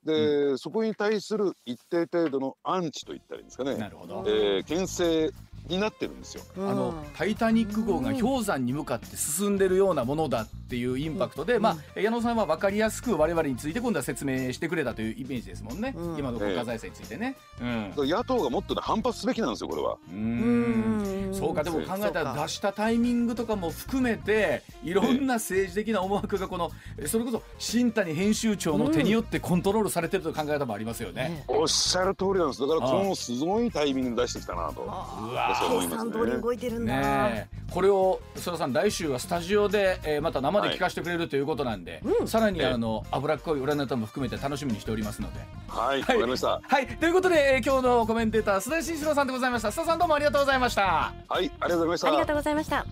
[0.04, 3.76] で、うん、そこに対する一定程度のアンチといったらいいんですかね。
[3.76, 4.24] なるほど。
[4.26, 5.32] えー、牽制
[5.68, 6.44] になってるんですよ。
[6.58, 15.94] あのタイタニック号が氷山に向かって進んでるようなものだっていうインパクトで、まあ矢野さんは分かりやすく我々について今度は説明してくれたというイメージですもんね。
[16.18, 17.36] 今の国家財政についてね。
[17.62, 19.98] うん、野党がもっと、ね、反発すべきなんですよこれは。
[20.12, 26.72] うんそうかでも考えたら出したタイミングとかも含めていろんな政治的な思惑がこの
[27.08, 31.44] それこそ新谷編集長の手によってコントロールされてるという考え方もありますよね。
[31.48, 34.82] おっしゃる通りなんですだからこのすごいタイミングで出してきたなと。
[34.84, 36.94] うわ計算通り動いてるんだ、
[37.30, 45.40] ね、これを須田さん来週はスタジオで、えー、また生で聞かせてくれるということなんで、はい、さらにあの脂っこい裏ネタも含めて楽しみにしておりますので。
[45.68, 46.62] はいわ、はい、かりました。
[46.62, 46.88] はい。
[46.88, 49.70] ということで、えー、今日のコメンテーター須田慎一郎さんでございました。
[49.70, 50.82] 須田さんどうもありがとうございました。
[50.82, 52.08] はいありがとうございました。
[52.08, 52.86] ありがとうございました